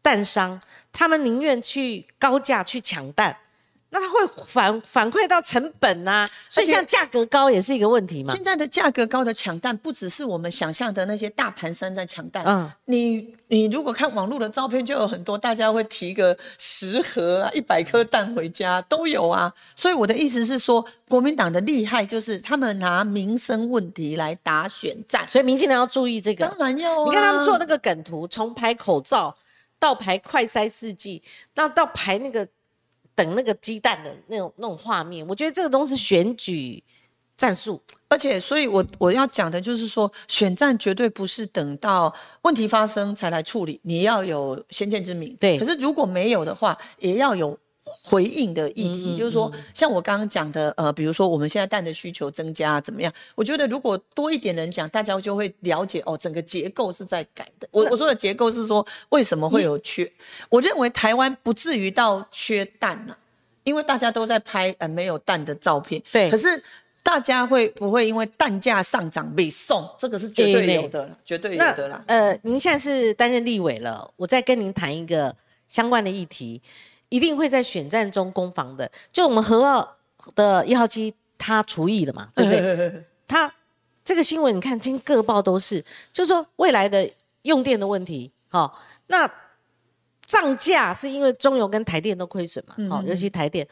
[0.00, 0.60] 蛋商
[0.92, 3.36] 他们宁愿去高价去抢蛋，
[3.90, 8.32] 那它会反反馈到成本呐、所以像价格高也是一个问题嘛。
[8.32, 12.44] 现在的价格高的抢蛋，不只是我们想象的那些大盘商在抢蛋。
[12.46, 19.52] 嗯你你如果看网络的照片，就有很多大家会提个十盒啊、一百颗蛋回家都有啊。
[19.74, 25.28] 所以我的意思是说，国民党的厉害就是他们拿民生问题来打选战。
[25.28, 26.46] 所以民进党要注意这个。
[26.46, 29.36] 当然要、啊，你看他们做那个梗图，从排口罩
[29.80, 31.20] 到排快筛试剂，
[31.54, 32.46] 那到排那个
[33.22, 36.82] 等那个鸡蛋的那种那种画面，我觉得这个东西选举
[37.36, 37.78] 战术。
[38.08, 42.12] 而且，所以我我要讲的就是说，选战绝对不是等到
[42.42, 45.36] 问题发生才来处理，你要有先见之明。
[45.38, 47.56] 对可是如果没有的话，也要有
[48.02, 53.12] 回应的议题，就是说，像我刚刚讲的，呃，比如说我们现在蛋的需求增加怎么样？
[53.34, 57.68] 我觉得如果多一点人讲，大家就会了解哦，整个结构是在改的。
[57.70, 60.10] 我我说的结构是说，为什么会有缺？
[60.48, 63.16] 我认为台湾不至于到缺蛋呐、
[63.64, 66.02] 因为大家都在拍呃没有蛋的照片。
[66.12, 66.62] 对可是。
[67.02, 69.88] 大家会不会因为蛋价上涨被送？
[69.98, 72.04] 这个是绝对有的了，绝对有的啦。
[72.06, 75.34] 呃，您现在是担任立委了，我再跟您谈一个
[75.66, 76.60] 相关的议题，
[77.10, 78.90] 一定会在选战中攻防的。
[79.12, 79.86] 就我们核二
[80.34, 83.04] 的一号机，它除役了嘛， 对不对？
[83.28, 83.52] 它
[84.02, 87.08] 这个新闻你看，今天各报都是，就说未来的
[87.42, 89.30] 用电的问题，好、那
[90.22, 93.66] 涨价是因为中油跟台电都亏损嘛，好、尤其台电，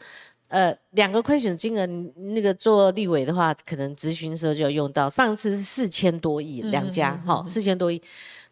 [0.47, 1.85] 呃，两个亏损金额，
[2.33, 8.01] 那个做立委的话，可能咨询的时候就要用到，上次是四千多亿，两家，哈、四千多亿，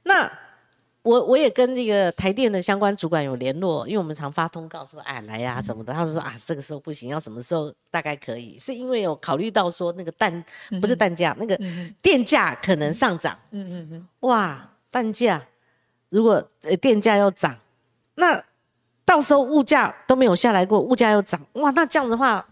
[0.03, 0.31] 那。
[1.08, 5.93] 我我也跟这个台电的相关主管有联络，因为我们常发通告说，哎，来呀、什么的。
[5.93, 8.58] 他就说啊，这个时候不行，要什么时候大概可以？
[8.58, 10.43] 是因为有考虑到说那个蛋
[10.82, 11.58] 不是蛋价，那个
[12.01, 13.39] 电价可能上涨。
[13.51, 14.08] 嗯嗯嗯。
[14.22, 15.41] 哇，蛋价
[16.10, 17.58] 如果呃电价要涨，
[18.16, 18.43] 那
[19.05, 22.45] 到时候物价都没有下来过，物价又涨，哇，那这样子的话，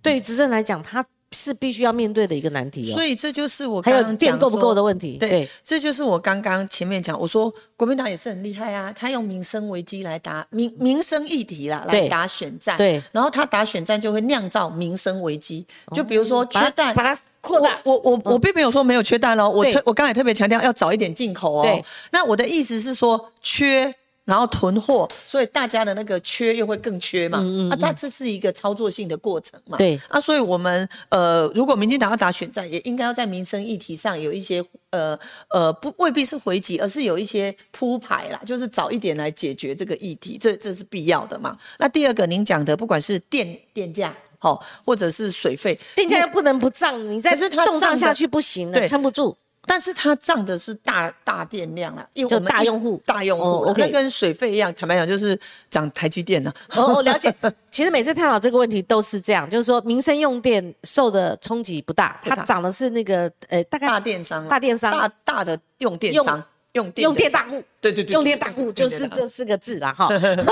[0.00, 1.04] 对于执政来讲，它
[1.34, 2.94] 是必须要面对的一个难题哦。
[2.94, 5.18] 所以这就是我还有刚刚讲电够不够的问题。
[5.18, 12.78] 对，这就是我刚刚前面讲，我说国民党也是很厉害啊，他用民生危机来打民民生议题啦，来打选战。
[12.78, 17.78] 对，然后他打选战就会酿造民生危机，就比如说把它缺蛋，把它扩大。
[17.82, 21.84] 我我我并没有说没有缺蛋哦，我特我刚才特别强调要早一点进口哦对。
[22.12, 23.94] 那我的意思是说缺。
[24.24, 35.18] 然后囤货，所以大家的那个缺又会更缺嘛，啊，它这是一个操作性的过程嘛，对啊，所以我们呃，如果民进党要打选战，也应该要在民生议题上有一些呃
[35.50, 41.56] 呃，不未必是回击，而是有一些铺排啦，就是早一点来解决这个议题，这这是必要的嘛。
[41.78, 44.14] 那第二个，您讲的不管是电电价。
[44.36, 49.34] 好，或者是水费，电价又不能不涨，你再可是动涨下去不行的，对撑不住。
[49.66, 55.38] 但是它涨的是大大电量啊，因为就我们大用户大用户哦啦，，OK 那跟水费一样，坦白讲就是
[55.70, 56.52] 涨台积电了。
[56.74, 57.34] 哦，我了解。
[57.70, 66.42] 其实每次探讨这个问题都是这样，就是说民生用电受的冲击不大，它涨的是那个呃大概大电商啦，大电商大大的用电用商，
[66.74, 70.08] 用电用电大户，对对对，用电大户就是这四个字啦哈。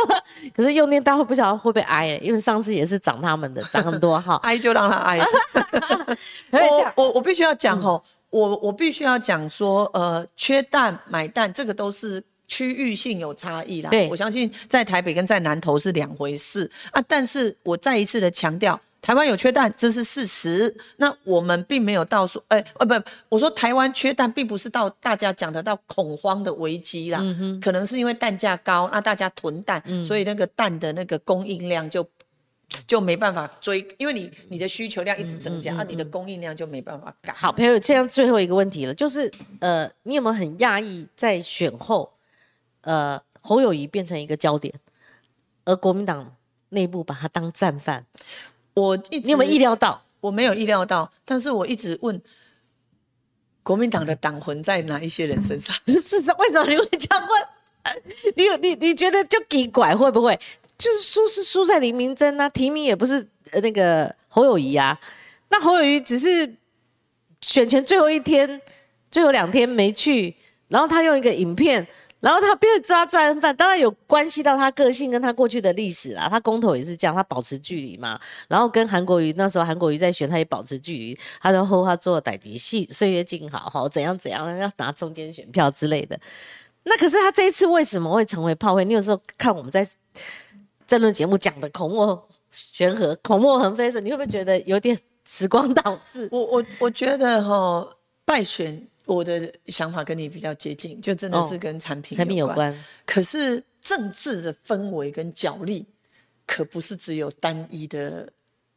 [0.54, 4.34] 可是用电大户不晓得会不会挨、因为上次也是涨他们的，涨很多哈。
[4.42, 5.18] 挨就让他挨。
[6.50, 8.02] 我我我必须要讲吼，
[8.33, 12.20] 我我必须要讲说，呃，缺蛋买蛋这个都是。
[12.49, 17.03] 区域性有差异啦，对我相信在台北跟在南投是两回事啊。
[17.09, 20.76] 但是我再一次的强调，台湾有缺蛋，这是事实。
[20.99, 27.22] 那我们并没有到说，哎、呃，不，我说台湾缺蛋，并不是到大家讲得到恐慌的危机啦，
[27.62, 32.07] 可能是因为蛋价高，那大家囤蛋，所以那个蛋的那个供应量就
[32.87, 37.35] 就没办法追，因为你你的需求量一直增加，啊，你的供应量就没办法赶。
[37.35, 42.12] 好，朋友，这样最后一个问题了，就是呃，你有没有很讶异在选后，
[42.83, 44.73] 呃，侯友谊变成一个焦点，
[45.64, 46.35] 而国民党
[46.70, 48.05] 内部把他当战犯，
[48.75, 49.59] 我一直你有没有意？
[49.59, 50.03] 料到？
[50.20, 52.23] 我没有意料到，但是我一直问
[53.64, 55.75] 国民党的党魂在哪一些人身上？
[56.01, 57.43] 是什为什么你会这样问？
[57.83, 57.93] 呃
[58.37, 60.39] 你有你你觉得就给拐会不会？
[60.83, 64.99] 就是输是输在黎明真啊，提名也不是那个侯友谊啊，
[65.49, 66.57] 那侯友谊只是
[67.41, 68.61] 选前最后一天、
[69.09, 70.35] 最后两天没去，
[70.66, 71.87] 然后他用一个影片，
[72.18, 76.28] 然后他被抓战犯，当然有关系到他个性跟他过去的历史啦。
[76.28, 78.18] 他公投也是这样，他保持距离嘛，
[78.49, 86.18] 然后跟韩国瑜那时候韩国瑜在选，他也保持距离，他就后他做歹极戏，岁月静好，好怎样怎样，要拿中间选票之类的。
[86.85, 88.85] 那可是他这一次为什么会成为炮灰？
[88.85, 89.87] 你有时候看我们在
[90.87, 96.28] 争论节目讲的口沫悬河、口沫横飞的时候，你会不会觉得有点时光倒置？
[96.30, 97.89] 我我我觉得哈，
[98.24, 102.76] 败选我的想法跟你比较接近，就真的是哦跟产品产品有关。
[103.07, 105.87] 可是政治的氛围跟角力，
[106.47, 108.28] 可不是只有单一的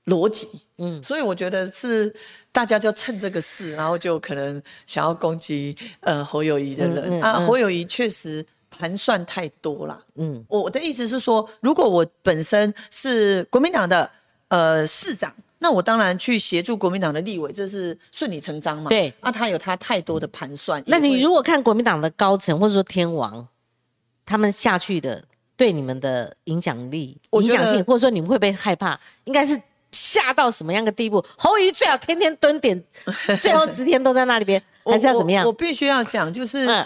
[0.06, 0.48] 逻辑。
[0.78, 2.14] 嗯，所以我觉得是
[2.52, 7.38] 大家就趁这个事，然后就可能想要攻击呃侯友谊的人、嗯嗯啊。
[7.38, 8.46] 嗯侯友谊确实
[8.78, 10.00] 盘算太多了。
[10.16, 14.10] 嗯，我的意思是说，如果我本身是国民党的
[14.50, 15.34] 呃市长。
[15.58, 18.90] 那我当然去协助国民党的立委，这是顺理成章嘛。
[18.90, 20.84] 对，那他有他太多的盘算。
[20.86, 23.48] 那你如果看国民党的高层或者说天王，
[24.26, 25.24] 他们下去的
[25.56, 29.00] 对你们的影响力、影响性，或者说你们会不会害怕？
[29.24, 29.60] 应该是
[29.92, 31.26] 吓到什么样的地步？
[31.36, 32.84] 侯瑜最好天天蹲点，
[33.42, 35.50] 最后十天都在那里边， 我还是要怎么样我？
[35.50, 36.68] 我必须要讲，就是。
[36.68, 36.86] 嗯，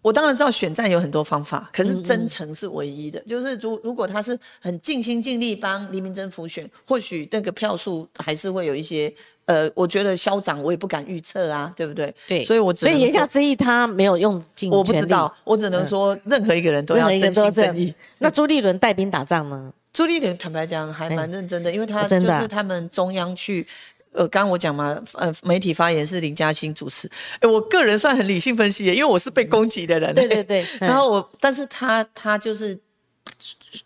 [0.00, 3.20] 我当然知道选战有很多方法，可是真诚是唯一的。
[3.20, 9.12] 就是如如果他是很尽心尽力帮黎明真辅选，或许那个票数还是会有一些
[9.46, 12.14] 呃，我觉得消长我也不敢预测啊，对不对？
[12.26, 17.94] 对，所以我只能所以言下之意，他没有用尽我不，知道，我只能说任何一个人都要真心真意。。
[18.18, 19.72] 那朱立伦带兵打仗呢？
[19.92, 23.66] 朱立伦坦白讲还蛮认真的，因为他就是他们中央去。
[24.12, 27.10] 呃，刚刚我讲嘛，呃，媒体发言是林嘉欣主持。
[27.40, 30.14] 哎，我个人算很理性分析耶，因为我是被攻击的人。
[30.14, 32.78] 对对对，嗯然后我，但是他他就是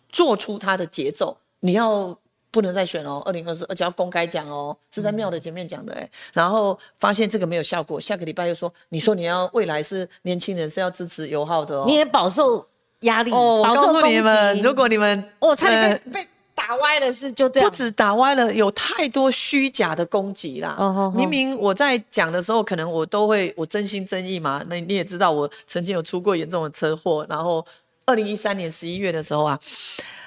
[0.08, 2.16] 做出他的节奏，你要
[2.50, 6.10] 不能再选哦，二零二四，而且要公开讲哦，是在庙的前面讲的哎。
[6.32, 11.84] 然后发现这个没有效果，下个礼拜又说，你说你要未来是年轻人是要支持油耗的哦。
[11.86, 12.66] 你也饱受
[13.00, 16.28] 压力，哦，饱受告诉你攻们，击如果你们我差点呃被被
[16.66, 17.70] 打歪了，是就这样。
[17.70, 20.76] 不止打歪了，有太多虚假的攻击啦。
[21.14, 24.64] 明明我在讲的时候，可能我都会我真心真意嘛。
[24.68, 27.64] 那你也知道，我曾经有出过严重的车祸，然后
[28.04, 29.58] 二零一三年十一月的时候啊，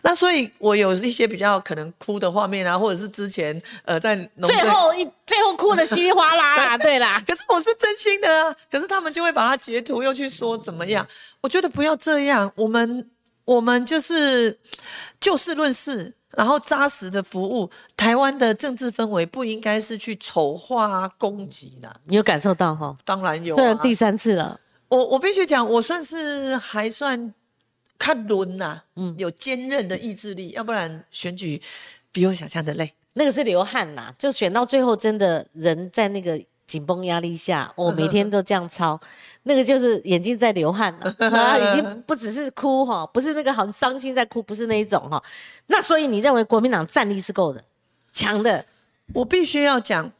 [0.03, 11.05] 那所以我有一些比较可能哭的画面啊，或者是之前呃在最后一最后哭的稀里哗啦啦， 对啦，可是我是真心的啊，可是他们就会把它截图，又去说怎么样？
[11.41, 13.09] 我觉得不要这样，我们
[13.45, 14.57] 我们就是
[15.19, 17.69] 就事论事，然后扎实的服务。
[17.97, 22.97] 台湾的政治氛围不应该是去丑化、攻击的，你有感受到哈？
[23.03, 23.57] 当然有、啊。
[23.57, 27.33] 虽然第三次了，我我必须讲，我算是还算
[27.97, 31.61] 看轮呐，嗯，有坚韧的意志力，要不然选举
[32.13, 32.93] 比我想象的累。
[33.15, 38.99] 那个是流汗呐，就选到最后真的人在那个紧绷压力下，我 每天都这样操，
[39.43, 45.21] 那个就是眼睛在流汗了， 啊，已经不只是哭哈，不是那个很伤心在哭，不是那一种哈。
[45.65, 47.63] 那所以你认为国民党战力是够的，
[48.13, 48.63] 强的？
[49.13, 50.11] 我必须要讲，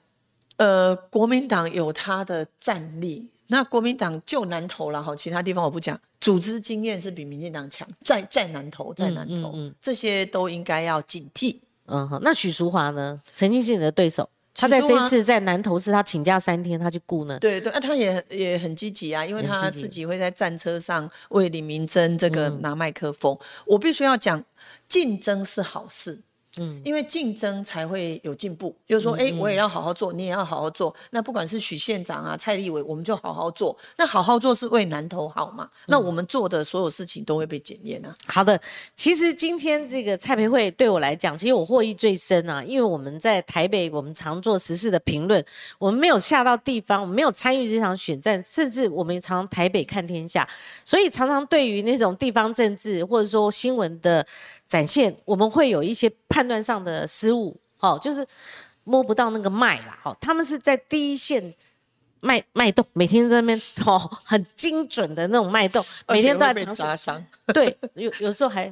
[0.57, 3.29] 呃，国民党有他的战力。
[3.51, 5.99] 那国民党就南投了哈，其他地方我不讲。
[6.21, 11.55] 组织经验是比民进党强，在在南投，在南投，这些都应该要警惕。
[11.85, 13.19] 嗯哼，那许淑华呢？
[13.33, 14.29] 曾经是你的对手，
[14.59, 17.39] 他在这次在南投市他请假三天，他去雇呢。
[17.39, 23.37] 对对，那他也也很积极啊，因为他自己会在战车上为李明珍这个拿麦克风。
[23.65, 24.43] 我必须要讲，
[24.87, 26.21] 竞争是好事。
[26.57, 28.75] 嗯，因为竞争才会有进步。
[28.87, 30.93] 就是说，哎，我也要好好做，你也要好好做。
[31.11, 33.77] 那不管是许县长啊、蔡立伟，我们就好好做。
[33.97, 35.69] 那好好做是为南投好嘛？
[35.87, 38.13] 那我们做的所有事情都会被检验啊。
[38.25, 38.59] 好的，
[38.95, 45.43] 其实今天这个蔡培慧对我来讲，其实我获益最深啊，因为我们在台北，我们常做时事的评论，
[45.77, 50.47] 我们没有下到地方，我们没有参与这场选战，甚至我们常台北看天下，
[50.83, 54.25] 所以常常对于那种地方政治或者说新闻的。
[54.69, 58.25] 展现我们会有一些判断上的失误，好，就是
[58.83, 61.51] 摸不到那个脉啦，好，他们是在第一线
[62.19, 68.71] 脉脉动，每天在那边哦，很精准的那种脉动，每天都在扎伤，对，有有时候还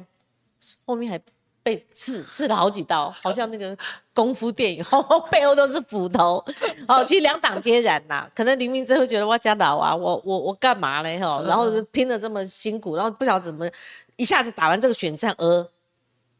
[0.86, 1.20] 后面还
[1.64, 3.76] 被刺刺了好几刀，好像那个
[4.14, 4.84] 功夫电影，
[5.32, 6.44] 背后都是斧头，
[6.86, 13.68] 哦，其实两党皆然呐，可能林明真会觉得我家老啊，我我我干嘛嘞哈，然后拼的这么辛苦，然后不晓得怎么
[14.14, 15.68] 一下子打完这个选战而。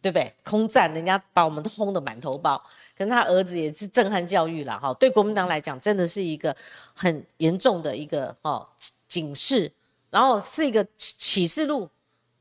[0.01, 0.33] 对不对？
[0.45, 2.57] 空战，人家把我们都轰得满头包。
[2.97, 4.95] 可能他儿子也是震撼教育了哈。
[4.95, 6.55] 对国民党来讲，真的是一个
[6.95, 8.67] 很严重的一个哦
[9.07, 9.71] 警示，
[10.11, 11.89] 然后是一个启启示录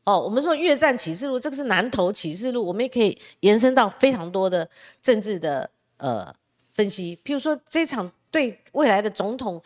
[0.03, 0.19] 哦。
[0.19, 4.67] 我们说越战启示录，这个是南投启示录，我们也可以延伸到非常多的
[5.01, 6.33] 政治的呃
[6.73, 7.19] 分析。
[7.23, 9.61] 譬如说这场对未来的总统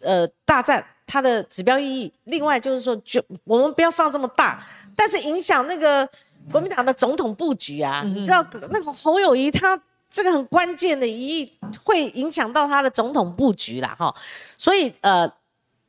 [0.00, 2.12] 呃大战，它的指标意义。
[2.24, 6.08] 另外就是说，就我们不要放这么大，但是影响那个。
[6.50, 11.52] 国民党的总统布局啊，你知道那个侯友谊他这个很关键的一役
[11.84, 14.14] 会影响到他的总统布局啦，哈。
[14.56, 15.30] 所以呃，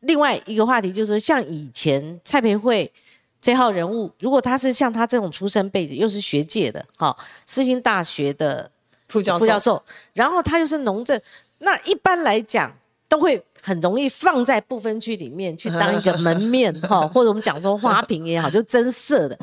[0.01, 2.91] 另外一个话题就是像以前蔡培慧
[3.39, 8.70] 这号人物，如果他是像他这种出身背景，又是学界的，哈，世新大学的
[9.08, 9.82] 副教副教授，
[10.14, 11.22] 然后他又是农政，
[11.60, 12.76] 那一般来讲
[13.08, 19.38] 都会很容易放在不分区里面去当一个门面，哈， 或者我们讲说花瓶也好，就增色的。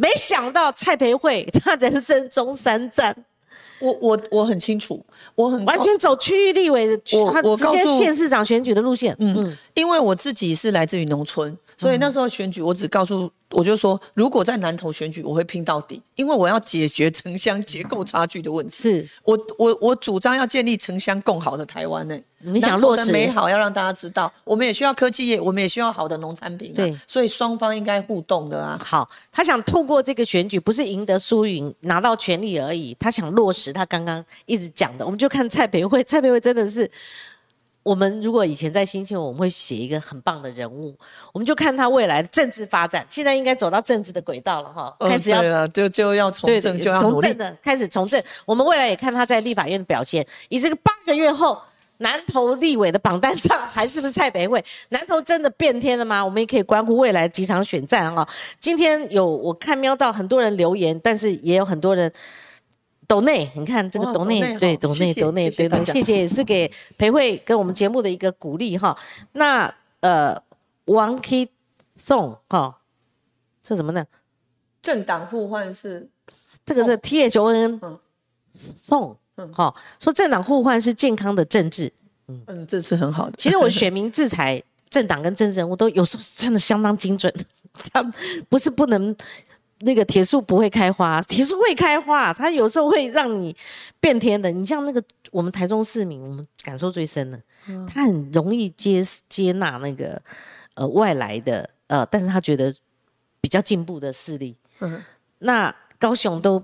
[0.00, 3.14] 没想到蔡培慧 他人生中三战，
[3.80, 6.96] 我我我很清楚，我很完全走区域立委的，
[7.30, 9.14] 他直接县市长选举的路线。
[9.18, 13.30] 嗯嗯，因为我自己是来自于农村，所以那时候选举，我只告诉。
[13.52, 18.72] 我就说，如果在南投选举，我会拼到底，因为我要解决城乡结构差距的问题。
[18.72, 22.16] 是我我我主张要建立城乡共好的台湾呢。
[22.42, 26.72] 你想落实美好，要让大家知道，我们也需要科技业，我们也需要好的农产品。
[26.72, 28.78] 对，所以双方应该互动的啊。
[28.80, 35.04] 好，他想透过这个选举，不是赢得输赢，拿到权力而已，他想落实他刚刚一直讲的。
[35.04, 36.88] 我们就看蔡培慧，蔡培慧真的是。
[37.90, 40.94] 我们如果以前在新闻，我们会写一个很棒的人物，
[41.32, 43.04] 我们就看他未来的政治发展。
[43.08, 48.22] 现在应该走到政治的轨道了哈，开始要就就要从政，就要从政的开始从政。
[48.46, 51.60] 我们未来也看他在立法院的表现，以这个八个月后
[51.96, 54.64] 南投立委的榜单上还是不是蔡北会？
[54.90, 56.24] 南投真的变天了吗？
[56.24, 58.28] 我们也可以关乎未来几场选战啊。
[58.60, 62.12] 今天有我看瞄到很多人留言，但是也有很多人。
[63.10, 68.96] 斗内，你看这个斗内，对斗内斗内，对对，谢谢，也是给裴慧跟我们节目的一个鼓励哈。
[69.32, 70.40] 那呃，
[70.84, 71.50] 王 K
[71.96, 72.78] 宋哈，
[73.60, 74.06] 这什么呢？
[74.80, 76.08] 政党互换是
[76.64, 77.80] 这个是 T H O N
[78.52, 79.16] 宋
[79.52, 81.92] 哈，说政党互换是健康的政治，
[82.28, 83.32] 嗯嗯，这是很好的。
[83.36, 87.34] 其实我选 民制裁政党跟政治人物都有时候真的相当精准，
[87.92, 88.00] 他
[88.48, 89.16] 不是不能。
[89.80, 93.54] 那个铁树不会开花，铁树会开花，它有时候会让你
[93.98, 94.50] 变天的。
[94.50, 97.40] 你像那个我们台中市民，我们感受最深的，
[97.88, 100.20] 他很容易接接纳那个
[100.74, 102.74] 呃外来的呃，但是他觉得
[103.40, 104.54] 比较进步的势力。
[104.80, 105.02] 嗯，
[105.38, 106.62] 那高雄都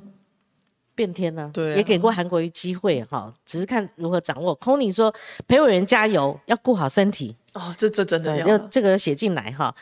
[0.94, 4.54] 变天了，对，也给过韩国瑜机会哈，只是看如何掌握。
[4.56, 5.14] 空你说
[5.46, 9.74] 裴委员加油，要顾好身体哦，这这真的要这个写进来哈。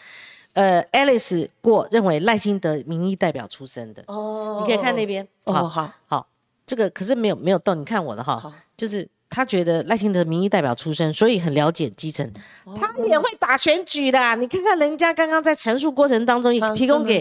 [0.55, 6.27] 呃，Alice 过认为赖清德民意代表出身的，哦，你可以看那边，哦，好，好，
[6.65, 12.33] 这个可是没有没有动，你看我的哈，就是他觉得赖清德民意代表出身，所以很了解基层，
[12.77, 17.21] 他也会打选举的，你看看人家刚刚在陈述过程当中也提供给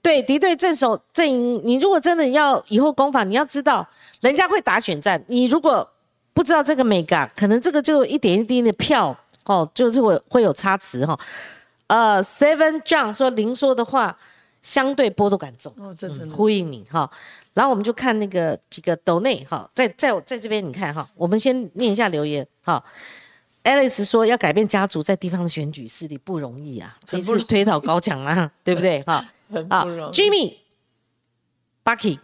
[0.00, 3.86] 对敌对镇守阵营，你如果真的要以后攻防，你要知道
[4.20, 5.86] 人家会打选战，你如果
[6.32, 9.14] 不知道这个美感，可能这个就一点一滴的票
[9.44, 11.18] 哦，就是会会有差池哈。
[11.90, 14.16] 呃，Seven John 说林说的话
[14.62, 17.10] 相对波动感重，哦，这真的呼应你哈。
[17.52, 22.80] 然后我们就看那个几个斗内哈，在在在这边你看哈，我们先念一下留言哈。
[23.64, 29.28] Alice 说要改变家族在地方的选举势力不容易啊，这很不容易次推倒高墙啊， 对不对哈？
[29.68, 29.84] 啊。
[30.12, 30.54] ，Jimmy、
[31.84, 32.20] Bucky，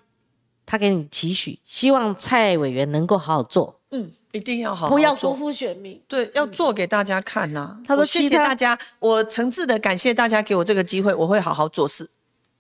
[0.64, 6.02] 他给你期许，希望蔡委员能够好好做，嗯，一定要好好做不要辜负选民。
[6.08, 12.08] 对，要做给大家看呐、他说我谢谢大家，我诚挚的感谢大家给我这个机会，我会好好做事。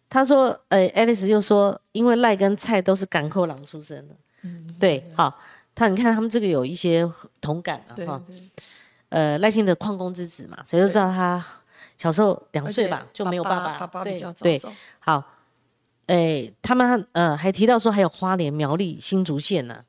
[0.08, 4.14] 他说，呃，Alice 又说，因为赖跟蔡都是港口郎出身的，
[4.78, 5.36] 对，好，
[5.74, 7.10] 他你看他们这个有一些
[7.40, 8.22] 同感啊，对哈，
[9.08, 11.44] 呃，赖清德矿工之子嘛，谁都知道他
[11.98, 13.86] 小时候两岁吧就没有爸爸。
[13.86, 14.60] 爸比对。
[15.00, 15.22] 好，
[16.06, 19.82] 诶，他们呃还提到说还有花莲、苗栗、新竹县呢、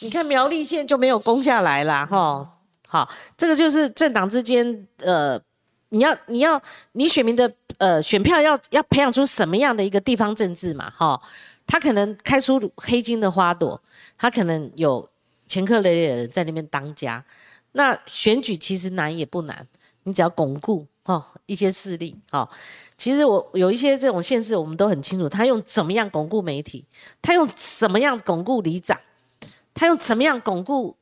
[0.00, 2.52] 你看苗栗县就没有攻下来啦，哈。
[2.88, 5.40] 好，这个就是政党之间呃，
[5.88, 6.60] 你要你要
[6.92, 11.20] 你选民的呃选票要要培养出什么样的一个地方政治嘛，哈。
[11.66, 13.82] 他可能开出黑金的花朵，
[14.16, 15.08] 他可能有
[15.48, 17.24] 前科累累的人在那边当家。
[17.72, 19.66] 那选举其实难也不难，
[20.04, 22.48] 你只要巩固哦一些势力哦。
[22.96, 26.84] 其实我有一些这种现实，我们都很清楚，他用怎么样巩固媒体，
[27.20, 28.96] 他用怎么样巩固里长，
[29.76, 30.96] 他用怎么样巩固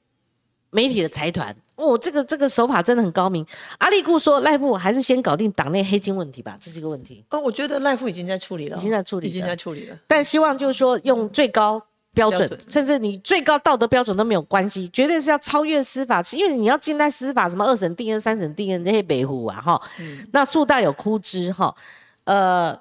[0.69, 1.57] 媒体的财团。
[1.77, 3.45] 哦，这个这个手法真的很高明。
[3.79, 7.25] 阿力固说，赖布还是先搞定党内黑金问题吧，这是一个问题。
[7.31, 9.99] 哦，我觉得赖夫已经在处理了，已经在处理已经在处理了。
[10.07, 19.83] 但希望就是说用最高标准，标准甚至你最高道德标准都没有关系，绝对是要超越司法，因为你要近代司法，什么二审定谳、三审定谳这些北湖啊，哈，
[20.31, 21.75] 那树大有枯枝哈，
[22.23, 22.81] 呃，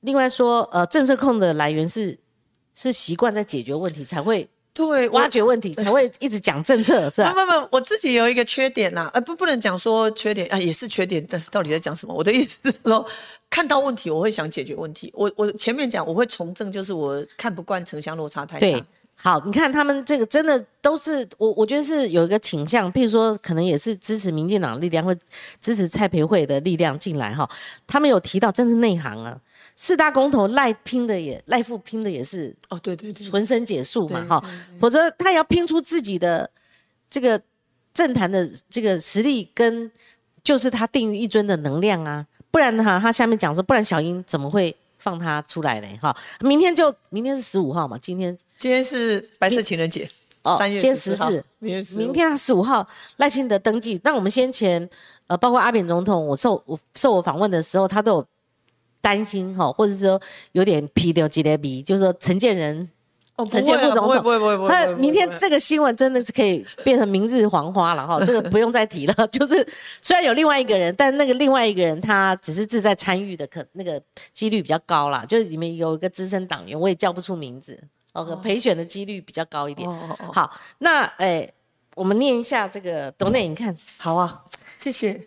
[0.00, 2.18] 另外说，呃，政策控的来源是
[2.74, 7.32] 是习惯在解决问题，才会对，挖掘问题，才会一直讲政策，是吧？
[7.32, 12.14] 不不不，我自己有一个缺点呐、呃，不不能讲说缺点啊，也是缺点，但到底在讲什么？
[12.14, 13.04] 我的意思是说，
[13.50, 15.12] 看到问题我会想解决问题。
[15.14, 18.60] 我我前面讲我会从政，就是我看不惯城乡落差太大。
[18.60, 18.84] 对，
[19.16, 25.14] 好，你看他们这个真的都是我，我觉得是有一个倾向，譬如说，可能也是支持民进党力量，或
[25.60, 27.48] 支持蔡培慧的力量进来哈。
[27.88, 29.36] 他们有提到，真是内行啊，
[29.82, 34.44] 四大公投赖拼的也赖富拼的也是哦，对对对，浑身解数嘛对哈，
[34.78, 36.50] 否则他也要拼出自己的
[37.08, 37.40] 这个
[37.94, 39.90] 政坛的这个实力跟
[40.44, 46.14] 就是他定于一尊的能量啊，不然哈，他下面讲说，不然小英怎么会放他出来嘞哈？
[46.40, 50.06] 明天就明天是十五号嘛，今天今天是白色情人节，
[50.42, 53.98] 哦三月今天十四明天明天十五号赖清德登记。
[54.04, 54.86] 那我们先前
[55.26, 58.26] 呃，包括阿扁总统，我受我受我访问的时候，他都有
[59.00, 60.20] 担心哈，或者是说
[60.52, 62.88] 有点批掉吉列比，就是说陈建仁。
[63.50, 69.14] 陈建副总统，不会不会不会他，明天这个新闻真的是可以变成明日黄花了哈， 这个不用再提了。
[69.32, 69.66] 就是
[70.02, 73.98] 虽然有另外一个人，但那个另外一个人他只是自在参与的，可那个
[74.34, 75.24] 几率比较高啦。
[75.24, 77.82] 就是里面有一个资深党员，我也叫不出名字，
[78.12, 79.88] 哦，陪选的几率比较高一点。
[80.34, 81.50] 好，那哎、
[81.94, 84.42] 我们念一下这个董内，你看，好啊，
[84.78, 85.18] 谢谢。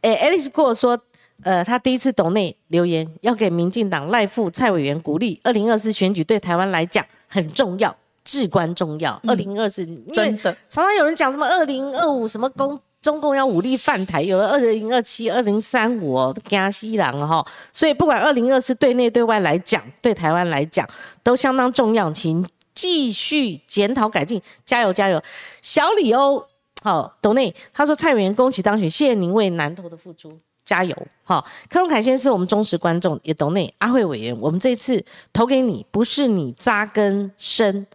[0.00, 0.98] 哎、a l i c e 跟我说，
[1.42, 9.20] 呃，他第一次董内留言，要给民进党赖副蔡委员鼓励，二零二四选举对台湾来讲很重要，至关重要。
[9.26, 17.42] 二零二四，真的常常有人讲什么二零二五什么公中共要武力犯台，有了二零二七、二零三五哦，加西郎了哈。
[17.72, 20.86] 所以不管二零二四对内对外来讲，对台湾来讲
[21.22, 25.22] 都相当重要，请继续检讨改进，加油加油！
[25.62, 26.44] 小李欧，
[26.82, 30.30] 好，董内他说蔡委员恭喜当选，谢谢您为南投的付出。
[30.64, 30.96] 加油！
[31.22, 37.86] 好，柯荣凯先生是我们忠实观众，也懂内阿慧委员，我们这次投给你，不是你扎根深，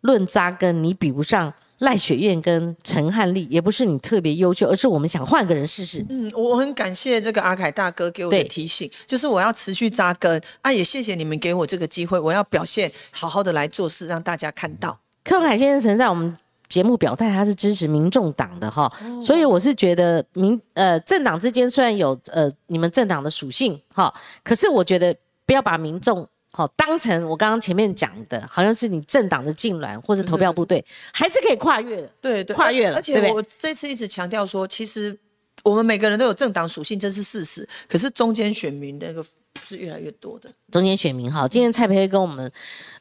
[0.00, 6.04] 论扎根，你比不上赖雪燕跟陈汉丽，也不是你特别优秀，而是我们想换个人试试。
[6.08, 14.98] 嗯，我很感谢这个阿凯大哥给我的提醒，就是我要持续扎根啊，也谢谢你们给我这个机会，我要表现好好的来做事，让大家看到。
[15.24, 16.36] 柯文凯先生曾在我们
[16.74, 24.12] 节目表态，他是支持民众党的哈，所以我是觉得民呃政党之间虽然有呃你们政党的属性哈，
[24.42, 25.14] 可是我觉得
[25.46, 32.10] 不要把民众好当成我刚刚前面讲的，好像是你政党的痉挛或者投票部队，还是可以跨越的。
[32.20, 35.16] 对对，跨越了而且我这次一直强调说，其实
[35.62, 37.68] 我们每个人都有政党属性，这是事实。
[37.88, 39.24] 可是中间选民那个
[39.62, 40.50] 是越来越多的。
[40.72, 42.50] 中间选民哈，今天蔡培慧跟我们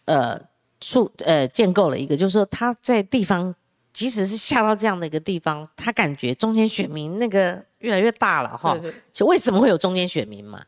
[0.05, 0.39] 呃
[0.79, 3.55] 促呃建构了一个，就是说他在地方，
[3.93, 8.75] 即使是下到这样的一个地方，他感觉中间选民那个越来越大了哈
[9.11, 10.61] 就为什么会有中间选民嘛？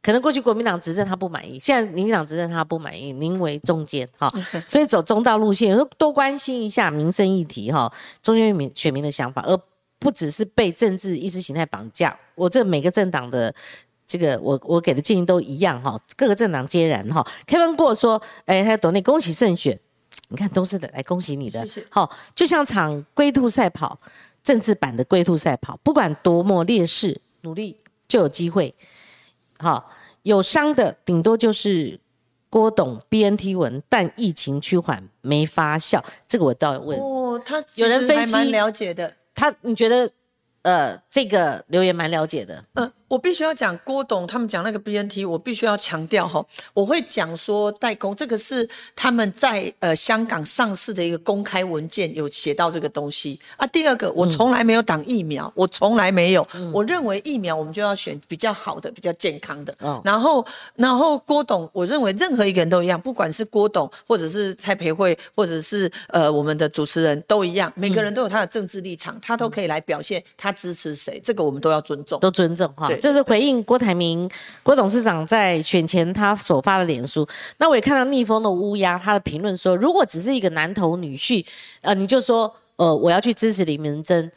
[0.00, 4.32] 可能过去国民党执政他不满意，现在民进党执政他不满意，您为中间哈，
[4.64, 9.58] 所以走中道路线，多关心一下民生议题哈，中间民选民的想法，而
[9.98, 12.16] 不只是被政治意识形态绑架。
[12.36, 13.52] 我这每个政党的
[14.06, 17.26] 这个，我我给的建议都一样哈，各个政党皆然哈。
[17.48, 19.78] Kevin 过说，哎，他懂内恭喜胜选，
[20.28, 23.98] 你看都是的，来恭喜你的，好，就像场龟兔赛跑，
[24.42, 27.76] 政治版的龟兔赛跑，不管多么劣势，努力
[28.06, 28.74] 就有机会。
[29.58, 29.90] 好，
[30.22, 31.98] 有伤的顶多就是
[32.50, 36.98] 郭董 BNT 文，但疫情趋缓没发酵，这个我倒要问。
[36.98, 40.10] 哦，他有人分析蛮了解的，他你觉得
[40.62, 42.92] 呃这个留言蛮了解的，嗯。
[43.08, 46.44] 我必须要讲郭董他们讲那个 BNT，我必须要强调哈，
[46.74, 53.40] 我会讲说代工这个是他们在呃香港上市的一个公开文件有写到这个东西。
[53.56, 53.66] 啊。
[53.68, 59.74] 第二个，我从来没有打疫苗，我从来没有，我认为疫苗我们就要选比较好的、比较健康的。
[60.04, 60.44] 然后，
[60.74, 72.90] 然后郭董，我认为任何一个人都一样，不管是郭董或者是蔡培慧，或者是呃我们的主持人都一样，每个人都有他的政治立场，他都可以来表现他支持谁，这个我们都要尊重，都尊重哈。
[72.98, 74.28] 这是回应郭台铭
[74.62, 77.26] 郭董事长在选前他所发的脸书，
[77.58, 81.44] 那我也看到逆风的乌鸦他的评论说，如果只是一个男头女婿，
[81.80, 84.30] 呃，你就说，呃，我要去支持李明珍，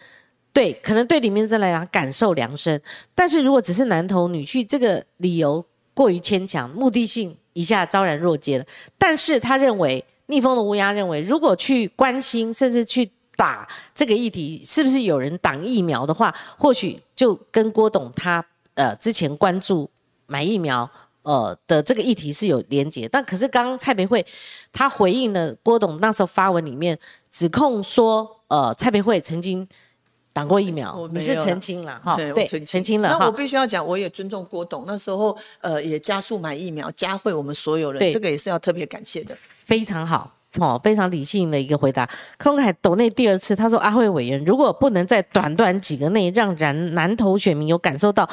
[0.54, 2.82] 对，可能对李明珍来讲感受良深，
[3.14, 8.66] 但是如果只是男头女婿，这个理由过于牵强，目的性一下昭然若揭了。
[8.98, 13.12] 但是他认为逆风的乌鸦认为，如果去关心甚至去。
[13.38, 18.46] 打这个议题，是不是有人挡疫苗的话，或许就跟郭董他
[18.76, 19.90] 呃之前关注
[20.28, 20.90] 买疫苗
[21.24, 23.08] 呃的这个议题是有连结。
[23.08, 24.26] 但可是刚刚蔡培慧
[24.72, 26.98] 他回应了郭董那时候发文里面
[27.30, 29.68] 指控说，呃蔡培慧曾经
[30.34, 32.16] 挡过疫苗，你是澄清了哈？
[32.16, 33.10] 对，澄清了。
[33.10, 40.32] 那我必须要讲，我也尊重郭董，那时候呃也加速买疫苗，加惠我们所有人，这个也是要特别感谢的，非常好。
[40.58, 42.10] 哦，非常理性的一个回答。
[42.38, 48.30] 空海抖内第二次，他说：“阿慧委员，如果不能在短短几个内让然南投选民有感受到。”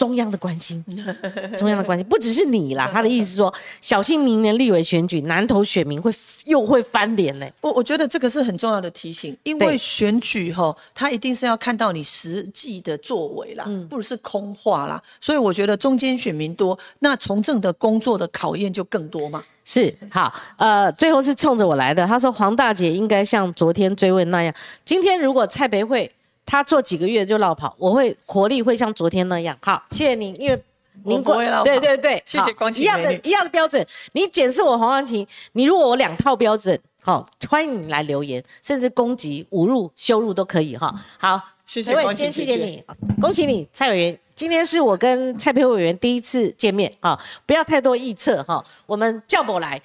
[0.00, 0.82] 中央的关心，
[1.58, 2.88] 中央的关心不只是你啦。
[2.90, 6.10] 他的意思说，小心明年立委选举，南投选民会
[6.46, 7.52] 又会翻脸嘞。
[7.60, 15.02] 我我觉得这个是很重要的提醒，因为选举哈，他一定是要看到你实际的作为啦，不是空话啦。
[15.20, 19.44] 所以我觉得中间选民多，那从政的工作的考验就更多嘛。
[19.66, 22.06] 是好，呃，最后是冲着我来的。
[22.06, 26.10] 他说黄大姐应该像昨天追问那样，今天如果蔡培慧。
[26.50, 29.56] 他做几个月就落跑，我会活力会像昨天那样。
[29.62, 30.60] 好，谢谢您，因为
[31.04, 33.86] 您过对对对， 谢谢光一样的一样的标准。
[34.14, 40.92] 你检视我黄光琴，你如果我两套标准，好，欢迎你来留言，甚至攻击、侮辱、羞辱都可以哈。
[41.18, 42.82] 好，谢谢光琴，谢谢你，
[43.20, 49.80] 恭喜你，蔡委员，今天是我跟蔡培委员第一次见面啊，不要太多臆测哈，我们叫我来。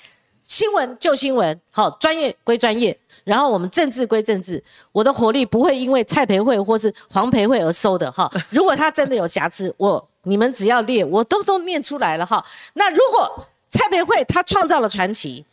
[0.47, 4.63] 新闻就新闻，好，专业归专业，然后我们政治归政治。
[4.91, 8.31] 我的火力不会因为蔡培慧或是黄培慧而收的哈。
[8.51, 12.45] 如果他真的有瑕疵， 我你们只要列，我都都念出来了哈。
[12.75, 15.43] 那如果蔡培慧他创造了传奇，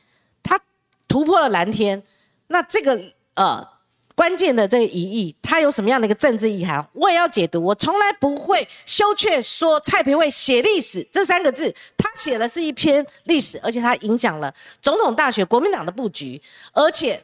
[0.42, 0.60] 他
[1.08, 2.02] 突破了蓝天，
[2.48, 3.00] 那这个
[3.34, 3.71] 呃。
[4.22, 6.80] 关键的这个疑义，它有什么样的一个政治意涵？
[6.92, 7.60] 我也要解读。
[7.60, 16.40] 我从来不会羞怯说蔡培慧写历史这三个字，他写的是一篇历史，而且他影响了总统大选国民党的布局。
[16.72, 17.20] 而且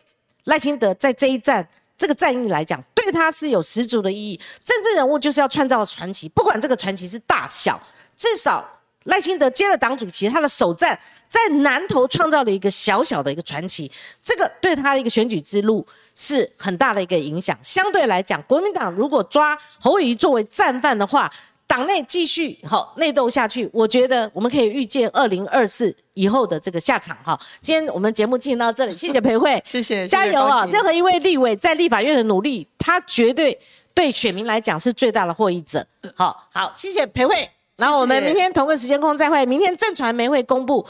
[0.46, 1.64] 赖清德在这一战
[1.96, 4.40] 这个战役来讲，对他是有十足的意义。
[4.64, 7.80] 政治人物就是要创造传奇，不管这个传奇是大小，
[8.16, 8.68] 至少。
[9.08, 10.98] 赖清德接了党主席，他的首战
[11.28, 13.90] 在南投创造了一个小小的一个传奇，
[14.22, 17.58] 这个对他的一个选举之路是很大的一个影响。
[17.62, 21.30] 相对来讲，国民党如果抓侯友谊作为战犯的话，
[21.66, 27.38] 党内继续好内斗下去，我觉得我们可以预见二零二四以后的这个下场哈。
[27.60, 30.66] 今天我们节目进行到这里，谢谢裴慧，谢谢，加油啊！
[30.70, 33.58] 任何一位立委在立法院的努力，他绝对
[33.94, 35.86] 对选民来讲是最大的获益者。
[36.14, 37.50] 好好，谢谢裴慧。
[37.78, 39.46] 然后我们明天同个时间空再会。
[39.46, 40.86] 明天正传媒会公布，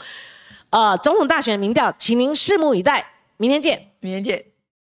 [0.71, 3.13] 呃，总统大选的民调，请您拭目以待。
[3.37, 4.48] 明天见，明天见。